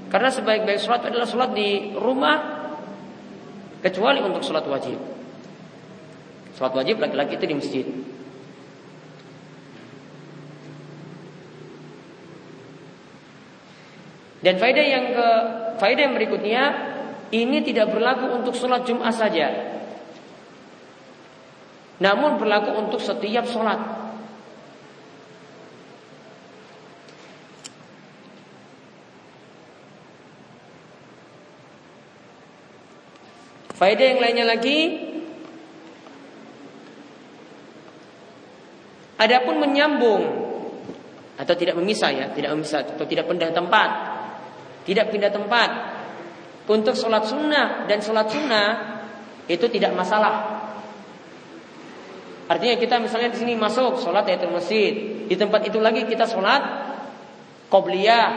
karena 0.06 0.30
sebaik-baik 0.30 0.78
salat 0.78 1.10
adalah 1.10 1.26
salat 1.26 1.50
di 1.50 1.90
rumah 1.98 2.55
kecuali 3.82 4.20
untuk 4.22 4.44
salat 4.44 4.64
wajib. 4.68 4.96
Salat 6.56 6.72
wajib 6.72 6.96
laki-laki 7.02 7.36
itu 7.36 7.46
di 7.48 7.56
masjid. 7.56 7.86
Dan 14.46 14.62
faedah 14.62 14.86
yang 14.86 15.04
ke 15.10 15.28
faedah 15.82 16.02
yang 16.06 16.14
berikutnya 16.14 16.62
ini 17.34 17.66
tidak 17.66 17.90
berlaku 17.90 18.30
untuk 18.30 18.54
sholat 18.54 18.86
Jumat 18.86 19.10
saja. 19.10 19.50
Namun 21.98 22.38
berlaku 22.38 22.70
untuk 22.78 23.02
setiap 23.02 23.48
sholat. 23.50 24.05
Faedah 33.76 34.06
yang 34.16 34.20
lainnya 34.24 34.46
lagi 34.48 35.06
Adapun 39.16 39.56
menyambung 39.64 40.22
atau 41.40 41.54
tidak 41.56 41.76
memisah 41.80 42.12
ya, 42.12 42.26
tidak 42.36 42.52
memisah 42.52 42.84
atau 42.84 43.08
tidak 43.08 43.24
pindah 43.24 43.48
tempat. 43.48 43.90
Tidak 44.84 45.08
pindah 45.08 45.32
tempat 45.32 45.70
untuk 46.68 46.92
sholat 46.92 47.24
sunnah 47.24 47.88
dan 47.88 47.98
sholat 48.04 48.28
sunnah 48.28 48.68
itu 49.48 49.66
tidak 49.72 49.96
masalah. 49.96 50.68
Artinya 52.46 52.78
kita 52.78 53.02
misalnya 53.02 53.34
di 53.34 53.38
sini 53.42 53.58
masuk 53.58 53.98
sholat 53.98 54.28
yaitu 54.30 54.46
masjid, 54.46 54.92
di 55.26 55.34
tempat 55.34 55.66
itu 55.66 55.82
lagi 55.82 56.06
kita 56.06 56.28
sholat 56.28 56.62
qobliyah, 57.66 58.28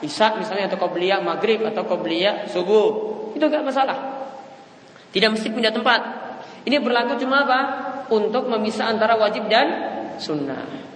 isya 0.00 0.38
misalnya 0.40 0.72
atau 0.72 0.80
qobliyah 0.80 1.20
maghrib 1.20 1.60
atau 1.66 1.84
qobliyah 1.84 2.48
subuh, 2.48 2.88
itu 3.36 3.44
enggak 3.44 3.66
masalah. 3.68 4.07
Tidak 5.08 5.28
mesti 5.32 5.48
pindah 5.48 5.72
tempat. 5.72 6.00
Ini 6.68 6.76
berlaku 6.84 7.16
cuma 7.20 7.48
apa? 7.48 7.60
Untuk 8.12 8.48
memisah 8.48 8.92
antara 8.92 9.16
wajib 9.16 9.48
dan 9.48 9.66
sunnah. 10.20 10.88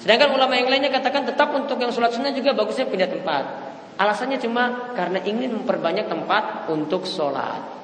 Sedangkan 0.00 0.32
ulama 0.32 0.56
yang 0.56 0.72
lainnya 0.72 0.88
katakan 0.88 1.28
tetap 1.28 1.52
untuk 1.52 1.76
yang 1.76 1.92
sholat 1.92 2.16
sunnah 2.16 2.32
juga 2.32 2.56
bagusnya 2.56 2.88
pindah 2.88 3.08
tempat. 3.12 3.44
Alasannya 4.00 4.40
cuma 4.40 4.96
karena 4.96 5.20
ingin 5.20 5.60
memperbanyak 5.60 6.08
tempat 6.08 6.72
untuk 6.72 7.04
sholat. 7.04 7.79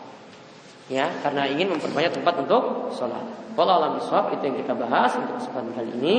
Ya, 0.86 1.10
karena 1.22 1.50
ingin 1.50 1.74
memperbanyak 1.74 2.14
tempat 2.14 2.46
untuk 2.46 2.94
sholat. 2.94 3.26
Kalau 3.58 3.72
alam 3.72 3.98
biswab 3.98 4.30
itu 4.36 4.42
yang 4.46 4.56
kita 4.62 4.74
bahas 4.76 5.16
untuk 5.18 5.40
kesempatan 5.42 5.72
kali 5.74 5.90
ini. 5.98 6.16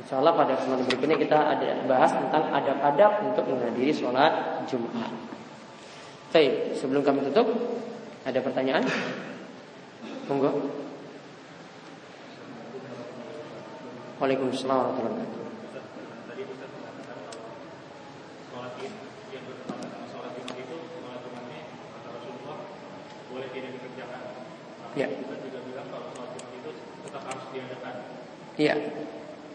Insya 0.00 0.18
Allah 0.18 0.34
pada 0.34 0.58
kesempatan 0.58 0.88
berikutnya 0.90 1.18
kita 1.20 1.38
ada 1.38 1.68
bahas 1.86 2.10
tentang 2.10 2.50
adab-adab 2.50 3.30
untuk 3.30 3.44
menghadiri 3.46 3.94
sholat 3.94 4.64
Jumat. 4.66 5.12
Baik, 6.34 6.74
sebelum 6.74 7.02
kami 7.06 7.26
tutup, 7.30 7.46
ada 8.26 8.38
pertanyaan? 8.42 8.86
Monggo. 10.30 10.50
Waalaikumsalam 14.20 15.00
warahmatullahi 15.00 15.16
wabarakatuh. 15.16 16.28
Tadi 16.28 16.42
Ustaz 16.44 16.70
mengatakan 16.76 17.18
sholat 18.52 18.72
yang 19.32 19.42
bertepatan 19.48 19.88
sama 19.88 20.06
sholat 20.12 20.30
Jumat 20.36 20.54
itu 20.60 20.76
sholat 20.92 21.18
Jumatnya 21.24 21.60
kata 21.72 22.08
Rasulullah 22.20 22.58
boleh 23.32 23.39
tidak 23.50 23.70
dikerjakan. 23.76 24.22
Tapi 24.80 24.96
ya. 24.98 25.06
kita 25.06 25.34
juga 25.44 25.58
bilang 25.66 25.86
kalau 25.90 26.08
Jumat 26.14 26.50
itu 26.54 26.70
tetap 27.06 27.22
harus 27.26 27.46
diadakan. 27.54 27.94
Iya. 28.58 28.74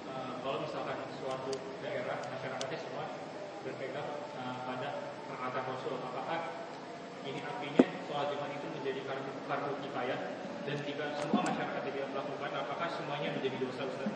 Uh, 0.08 0.32
kalau 0.40 0.58
misalkan 0.64 0.98
suatu 1.20 1.52
daerah 1.84 2.18
masyarakatnya 2.32 2.80
semua 2.80 3.06
berpegang 3.66 4.10
uh, 4.40 4.56
pada 4.64 4.90
perkataan 5.28 5.66
Rasul, 5.76 6.00
apakah 6.00 6.40
ini 7.26 7.42
artinya 7.42 7.84
Jumat 8.16 8.48
itu 8.56 8.68
menjadi 8.72 9.00
kartu 9.44 9.72
kifayah 9.84 10.20
dan 10.66 10.78
jika 10.82 11.06
semua 11.20 11.46
masyarakat 11.46 11.84
tidak 11.84 12.10
melakukan, 12.16 12.52
apakah 12.58 12.88
semuanya 12.90 13.36
menjadi 13.36 13.58
dosa 13.60 13.86
Ustaz? 13.86 14.12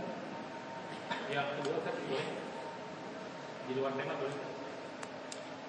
Yang 1.30 1.48
kedua 1.62 1.78
kan 1.84 1.94
boleh 2.10 2.30
di 3.70 3.72
luar 3.78 3.94
tema 3.94 4.18
boleh. 4.18 4.40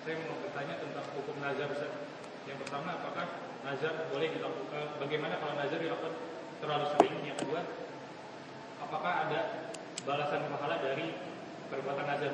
Saya 0.00 0.14
mau 0.24 0.40
bertanya 0.40 0.74
tentang 0.80 1.06
hukum 1.12 1.36
nazar 1.42 1.68
Ustaz. 1.68 1.92
Yang 2.48 2.58
pertama 2.64 2.96
apakah 2.96 3.49
nazar 3.66 4.08
boleh 4.10 4.28
dilakukan 4.34 4.84
bagaimana 5.00 5.34
kalau 5.38 5.54
nazar 5.56 5.78
dilakukan 5.78 6.14
terlalu 6.60 6.86
sering? 6.96 7.14
Yang 7.24 7.38
kedua 7.44 7.60
apakah 8.80 9.12
ada 9.28 9.40
balasan 10.04 10.48
pahala 10.50 10.76
dari 10.82 11.14
perbuatan 11.70 12.06
nazar 12.08 12.32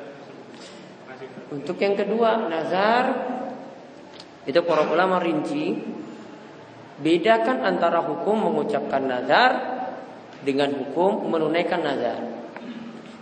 Untuk 1.53 1.77
yang 1.79 1.95
kedua, 1.95 2.51
nazar 2.51 3.05
itu 4.47 4.61
para 4.63 4.87
ulama 4.87 5.23
rinci 5.23 5.79
bedakan 7.03 7.67
antara 7.67 8.03
hukum 8.03 8.51
mengucapkan 8.51 9.05
nazar 9.05 9.51
dengan 10.43 10.71
hukum 10.75 11.27
menunaikan 11.27 11.83
nazar. 11.83 12.21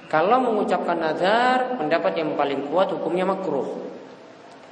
Kalau 0.08 0.38
mengucapkan 0.38 1.00
nazar, 1.00 1.74
pendapat 1.80 2.22
yang 2.22 2.38
paling 2.38 2.70
kuat 2.70 2.92
hukumnya 2.92 3.26
makruh. 3.26 3.66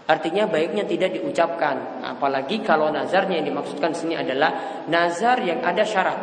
Artinya 0.03 0.51
baiknya 0.51 0.83
tidak 0.83 1.15
diucapkan, 1.15 2.03
apalagi 2.03 2.59
kalau 2.67 2.91
nazarnya 2.91 3.39
yang 3.39 3.55
dimaksudkan 3.55 3.95
sini 3.95 4.19
adalah 4.19 4.83
nazar 4.91 5.39
yang 5.47 5.63
ada 5.63 5.87
syarat. 5.87 6.19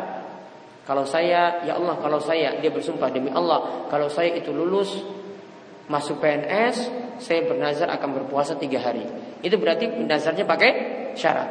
Kalau 0.84 1.08
saya, 1.08 1.64
ya 1.64 1.80
Allah, 1.80 1.96
kalau 1.96 2.20
saya 2.20 2.60
dia 2.60 2.68
bersumpah 2.68 3.08
demi 3.08 3.32
Allah, 3.32 3.88
kalau 3.88 4.12
saya 4.12 4.36
itu 4.36 4.52
lulus 4.52 5.00
masuk 5.88 6.20
PNS, 6.20 6.76
saya 7.24 7.46
bernazar 7.48 7.88
akan 7.88 8.20
berpuasa 8.20 8.60
tiga 8.60 8.84
hari. 8.84 9.04
Itu 9.40 9.56
berarti 9.56 9.88
nazarnya 10.04 10.44
pakai 10.44 10.70
syarat. 11.16 11.48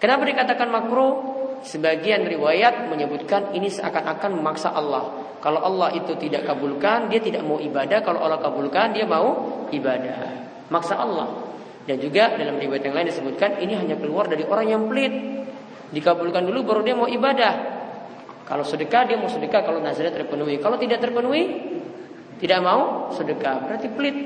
Kenapa 0.00 0.24
dikatakan 0.24 0.68
makruh? 0.72 1.36
Sebagian 1.58 2.22
riwayat 2.22 2.86
menyebutkan 2.86 3.50
ini 3.50 3.66
seakan-akan 3.66 4.30
memaksa 4.30 4.70
Allah. 4.70 5.10
Kalau 5.42 5.58
Allah 5.58 5.90
itu 5.94 6.14
tidak 6.14 6.46
kabulkan, 6.46 7.10
dia 7.10 7.18
tidak 7.18 7.42
mau 7.42 7.58
ibadah. 7.58 7.98
Kalau 8.06 8.22
Allah 8.22 8.38
kabulkan, 8.38 8.94
dia 8.94 9.06
mau 9.10 9.66
ibadah. 9.74 10.46
Maksa 10.70 10.94
Allah. 11.02 11.48
Dan 11.88 11.96
juga 12.04 12.36
dalam 12.36 12.60
riwayat 12.60 12.84
yang 12.84 12.92
lain 13.00 13.08
disebutkan 13.08 13.64
ini 13.64 13.72
hanya 13.72 13.96
keluar 13.96 14.28
dari 14.28 14.44
orang 14.44 14.68
yang 14.68 14.82
pelit. 14.92 15.08
Dikabulkan 15.88 16.44
dulu 16.44 16.68
baru 16.68 16.80
dia 16.84 16.92
mau 16.92 17.08
ibadah. 17.08 17.80
Kalau 18.44 18.60
sedekah 18.60 19.08
dia 19.08 19.16
mau 19.16 19.32
sedekah 19.32 19.64
kalau 19.64 19.80
nazarnya 19.80 20.12
terpenuhi. 20.12 20.60
Kalau 20.60 20.76
tidak 20.76 21.00
terpenuhi, 21.00 21.48
tidak 22.44 22.60
mau 22.60 23.08
sedekah. 23.16 23.64
Berarti 23.64 23.88
pelit. 23.88 24.16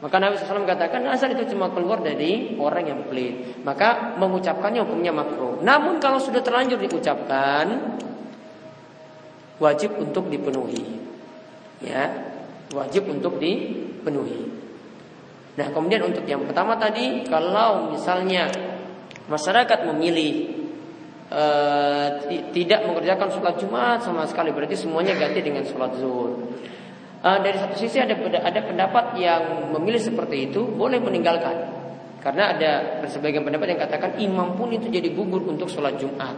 Maka 0.00 0.16
Nabi 0.20 0.40
SAW 0.40 0.64
katakan 0.64 1.04
nazar 1.04 1.32
itu 1.36 1.52
cuma 1.52 1.68
keluar 1.68 2.00
dari 2.00 2.56
orang 2.56 2.84
yang 2.88 3.00
pelit. 3.12 3.60
Maka 3.60 4.16
mengucapkannya 4.16 4.88
hukumnya 4.88 5.12
makruh. 5.12 5.60
Namun 5.60 6.00
kalau 6.00 6.16
sudah 6.16 6.40
terlanjur 6.40 6.80
diucapkan, 6.80 8.00
wajib 9.60 10.00
untuk 10.00 10.32
dipenuhi. 10.32 10.80
Ya, 11.84 12.08
wajib 12.72 13.04
untuk 13.12 13.36
dipenuhi. 13.36 14.63
Nah, 15.54 15.70
kemudian 15.70 16.02
untuk 16.02 16.26
yang 16.26 16.42
pertama 16.42 16.74
tadi, 16.74 17.22
kalau 17.30 17.94
misalnya 17.94 18.50
masyarakat 19.30 19.86
memilih 19.94 20.50
e, 21.30 21.44
tidak 22.50 22.80
mengerjakan 22.90 23.30
sholat 23.30 23.54
Jumat 23.62 24.02
sama 24.02 24.26
sekali, 24.26 24.50
berarti 24.50 24.74
semuanya 24.74 25.14
ganti 25.14 25.46
dengan 25.46 25.62
sholat 25.62 25.94
zuhur. 25.94 26.58
E, 27.22 27.28
dari 27.38 27.54
satu 27.54 27.78
sisi 27.78 28.02
ada 28.02 28.18
ada 28.18 28.60
pendapat 28.66 29.14
yang 29.14 29.70
memilih 29.78 30.02
seperti 30.02 30.50
itu 30.50 30.66
boleh 30.66 30.98
meninggalkan. 30.98 31.70
Karena 32.18 32.56
ada 32.56 33.04
sebagian 33.06 33.46
pendapat 33.46 33.76
yang 33.76 33.80
katakan 33.84 34.10
imam 34.18 34.58
pun 34.58 34.74
itu 34.74 34.90
jadi 34.90 35.12
gugur 35.14 35.44
untuk 35.46 35.70
sholat 35.70 36.02
Jumat. 36.02 36.34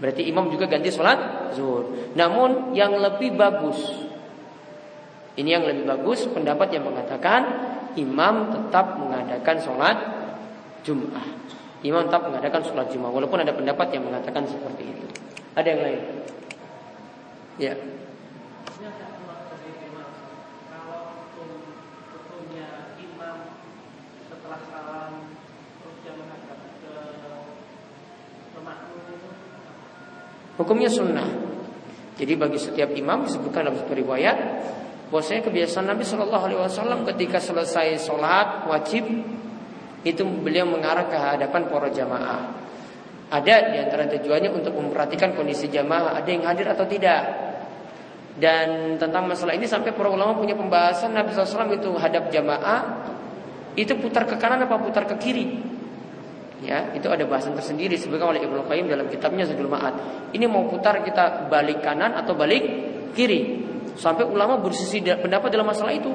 Berarti 0.00 0.24
imam 0.24 0.48
juga 0.48 0.64
ganti 0.64 0.88
sholat 0.88 1.52
zuhur. 1.52 2.12
Namun 2.16 2.72
yang 2.72 2.96
lebih 2.96 3.36
bagus 3.36 4.08
Ini 5.36 5.52
yang 5.52 5.68
lebih 5.68 5.84
bagus 5.84 6.24
pendapat 6.32 6.72
yang 6.72 6.88
mengatakan 6.88 7.44
imam 7.96 8.52
tetap 8.52 9.00
mengadakan 9.00 9.56
sholat 9.60 9.96
Jum'ah. 10.86 11.26
Imam 11.82 12.06
tetap 12.06 12.28
mengadakan 12.30 12.62
sholat 12.62 12.86
Jum'ah 12.92 13.10
walaupun 13.10 13.42
ada 13.42 13.50
pendapat 13.56 13.90
yang 13.96 14.06
mengatakan 14.06 14.46
seperti 14.46 14.86
itu. 14.86 15.06
Ada 15.56 15.68
yang 15.72 15.82
lain? 15.82 16.02
Ya. 17.56 17.74
Hukumnya 30.56 30.88
sunnah. 30.88 31.28
Jadi 32.16 32.32
bagi 32.32 32.56
setiap 32.56 32.88
imam 32.96 33.28
disebutkan 33.28 33.68
dalam 33.68 33.76
satu 33.76 33.92
riwayat 33.92 34.36
bahwasanya 35.10 35.46
kebiasaan 35.46 35.86
Nabi 35.86 36.02
Shallallahu 36.02 36.44
Alaihi 36.50 36.60
Wasallam 36.60 37.06
ketika 37.14 37.38
selesai 37.38 38.02
sholat 38.02 38.66
wajib 38.66 39.06
itu 40.06 40.22
beliau 40.22 40.66
mengarah 40.70 41.06
ke 41.10 41.16
hadapan 41.18 41.66
para 41.66 41.90
jamaah. 41.90 42.42
Ada 43.26 43.74
di 43.74 43.76
antara 43.82 44.06
tujuannya 44.06 44.54
untuk 44.54 44.70
memperhatikan 44.78 45.34
kondisi 45.34 45.66
jamaah, 45.66 46.14
ada 46.14 46.28
yang 46.30 46.46
hadir 46.46 46.70
atau 46.70 46.86
tidak. 46.86 47.26
Dan 48.36 49.00
tentang 49.00 49.26
masalah 49.26 49.56
ini 49.56 49.66
sampai 49.66 49.90
para 49.96 50.12
ulama 50.12 50.36
punya 50.36 50.54
pembahasan 50.54 51.10
Nabi 51.10 51.32
SAW 51.32 51.72
itu 51.72 51.90
hadap 51.96 52.28
jamaah 52.28 53.08
itu 53.76 53.92
putar 53.98 54.24
ke 54.24 54.38
kanan 54.38 54.62
apa 54.62 54.76
putar 54.78 55.04
ke 55.04 55.16
kiri. 55.18 55.46
Ya, 56.64 56.88
itu 56.96 57.04
ada 57.12 57.20
bahasan 57.28 57.52
tersendiri 57.52 58.00
sebutkan 58.00 58.32
oleh 58.32 58.40
Ibnu 58.40 58.64
Qayyim 58.64 58.88
dalam 58.88 59.12
kitabnya 59.12 59.44
Zadul 59.44 59.68
Ma'ad. 59.68 59.92
Ini 60.32 60.48
mau 60.48 60.64
putar 60.64 61.04
kita 61.04 61.52
balik 61.52 61.84
kanan 61.84 62.16
atau 62.16 62.32
balik 62.32 62.64
kiri. 63.12 63.65
Sampai 63.96 64.28
ulama 64.28 64.60
bersisi 64.60 65.00
pendapat 65.00 65.48
dalam 65.48 65.66
masalah 65.66 65.92
itu. 65.92 66.12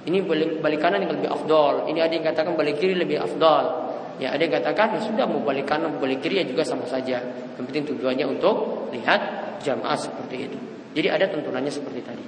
Ini 0.00 0.24
balik, 0.24 0.64
balik 0.64 0.80
kanan 0.80 1.04
yang 1.04 1.12
lebih 1.12 1.28
afdol. 1.28 1.88
Ini 1.88 2.00
ada 2.00 2.12
yang 2.12 2.24
katakan 2.24 2.56
balik 2.56 2.80
kiri 2.80 2.96
lebih 2.96 3.20
afdol. 3.20 3.92
Ya, 4.20 4.36
ada 4.36 4.40
yang 4.40 4.52
katakan 4.52 4.96
ya 4.96 5.00
sudah 5.00 5.24
mau 5.24 5.40
balik 5.44 5.68
kanan, 5.68 5.96
mau 5.96 6.00
balik 6.04 6.24
kiri 6.24 6.40
ya 6.40 6.44
juga 6.44 6.64
sama 6.64 6.84
saja. 6.88 7.20
Yang 7.56 7.64
penting 7.72 7.84
tujuannya 7.96 8.26
untuk 8.28 8.88
lihat 8.92 9.20
jamaah 9.60 9.96
seperti 9.96 10.48
itu. 10.48 10.58
Jadi 10.96 11.08
ada 11.08 11.24
tuntunannya 11.28 11.72
seperti 11.72 12.00
tadi. 12.04 12.24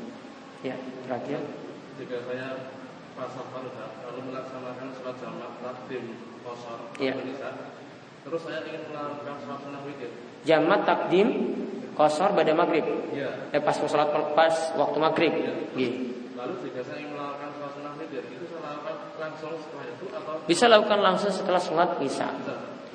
Ya, 0.64 0.76
terakhir. 1.08 1.40
Jika 2.00 2.16
saya 2.28 2.72
pasal 3.12 3.44
lalu 3.52 4.20
melaksanakan 4.32 4.88
sholat 4.96 5.16
jamaah 5.20 5.52
takdim 5.60 6.04
kosor 6.44 6.78
ya. 7.00 7.12
Terus 8.22 8.40
saya 8.44 8.62
ingin 8.68 8.82
melakukan 8.92 9.36
sholat 9.44 9.58
sunnah 9.64 9.82
witir. 9.84 10.10
Jamat 10.44 10.80
takdim 10.84 11.28
kosor 11.94 12.32
pada 12.32 12.52
maghrib. 12.56 12.84
Ya. 13.12 13.52
Eh 13.52 13.60
pas 13.60 13.76
sholat 13.76 14.08
pas 14.32 14.54
waktu 14.76 14.98
maghrib. 14.98 15.32
Ya. 15.32 15.52
Gitu. 15.76 15.98
Lalu 16.36 16.54
jika 16.66 16.80
saya 16.82 16.98
ingin 17.04 17.14
melakukan 17.14 17.48
sholat 17.54 17.70
sunnah 17.76 17.92
witir 18.00 18.24
itu 18.26 18.44
saya 18.50 18.60
lakukan 18.66 18.96
langsung 19.20 19.52
setelah 19.60 19.86
itu 19.86 20.04
atau 20.10 20.32
bisa 20.48 20.64
lakukan 20.66 20.98
langsung 21.00 21.30
setelah 21.30 21.60
sholat 21.62 21.90
isya. 22.02 22.28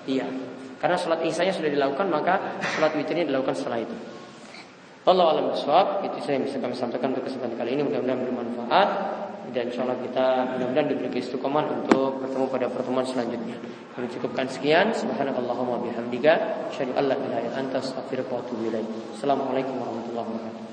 Iya. 0.10 0.28
Karena 0.78 0.98
sholat 1.00 1.20
isya 1.24 1.54
sudah 1.56 1.72
dilakukan 1.72 2.08
maka 2.12 2.60
sholat 2.76 2.92
witirnya 2.98 3.26
dilakukan 3.30 3.56
setelah 3.56 3.80
itu. 3.82 3.96
Allah 5.08 5.40
alam 5.40 5.56
itu 6.04 6.20
saya 6.20 6.36
bisa 6.44 6.60
kami 6.60 6.76
sampaikan 6.76 7.16
untuk 7.16 7.32
kesempatan 7.32 7.56
kali 7.56 7.80
ini 7.80 7.88
mudah-mudahan 7.88 8.28
bermanfaat 8.28 8.90
dan 9.56 9.72
insya 9.72 9.88
Allah 9.88 10.04
kita 10.04 10.26
mudah-mudahan 10.60 10.88
diberi 10.92 11.24
istiqomah 11.24 11.64
untuk 11.80 12.20
bertemu 12.20 12.46
pada 12.52 12.68
pertemuan 12.68 13.08
selanjutnya. 13.08 13.56
Kami 13.98 14.14
cukupkan 14.14 14.46
sekian. 14.46 14.94
Subhanakallahumma 14.94 15.82
bihamdika 15.82 16.70
asyhadu 16.70 16.94
an 16.94 17.10
la 17.10 17.18
ilaha 17.18 17.42
illa 17.50 17.58
anta 17.66 17.82
astaghfiruka 17.82 18.30
wa 18.30 18.46
atubu 18.46 18.70
ilaik. 18.70 18.86
Assalamualaikum 19.18 19.74
warahmatullahi 19.74 20.28
wabarakatuh. 20.38 20.67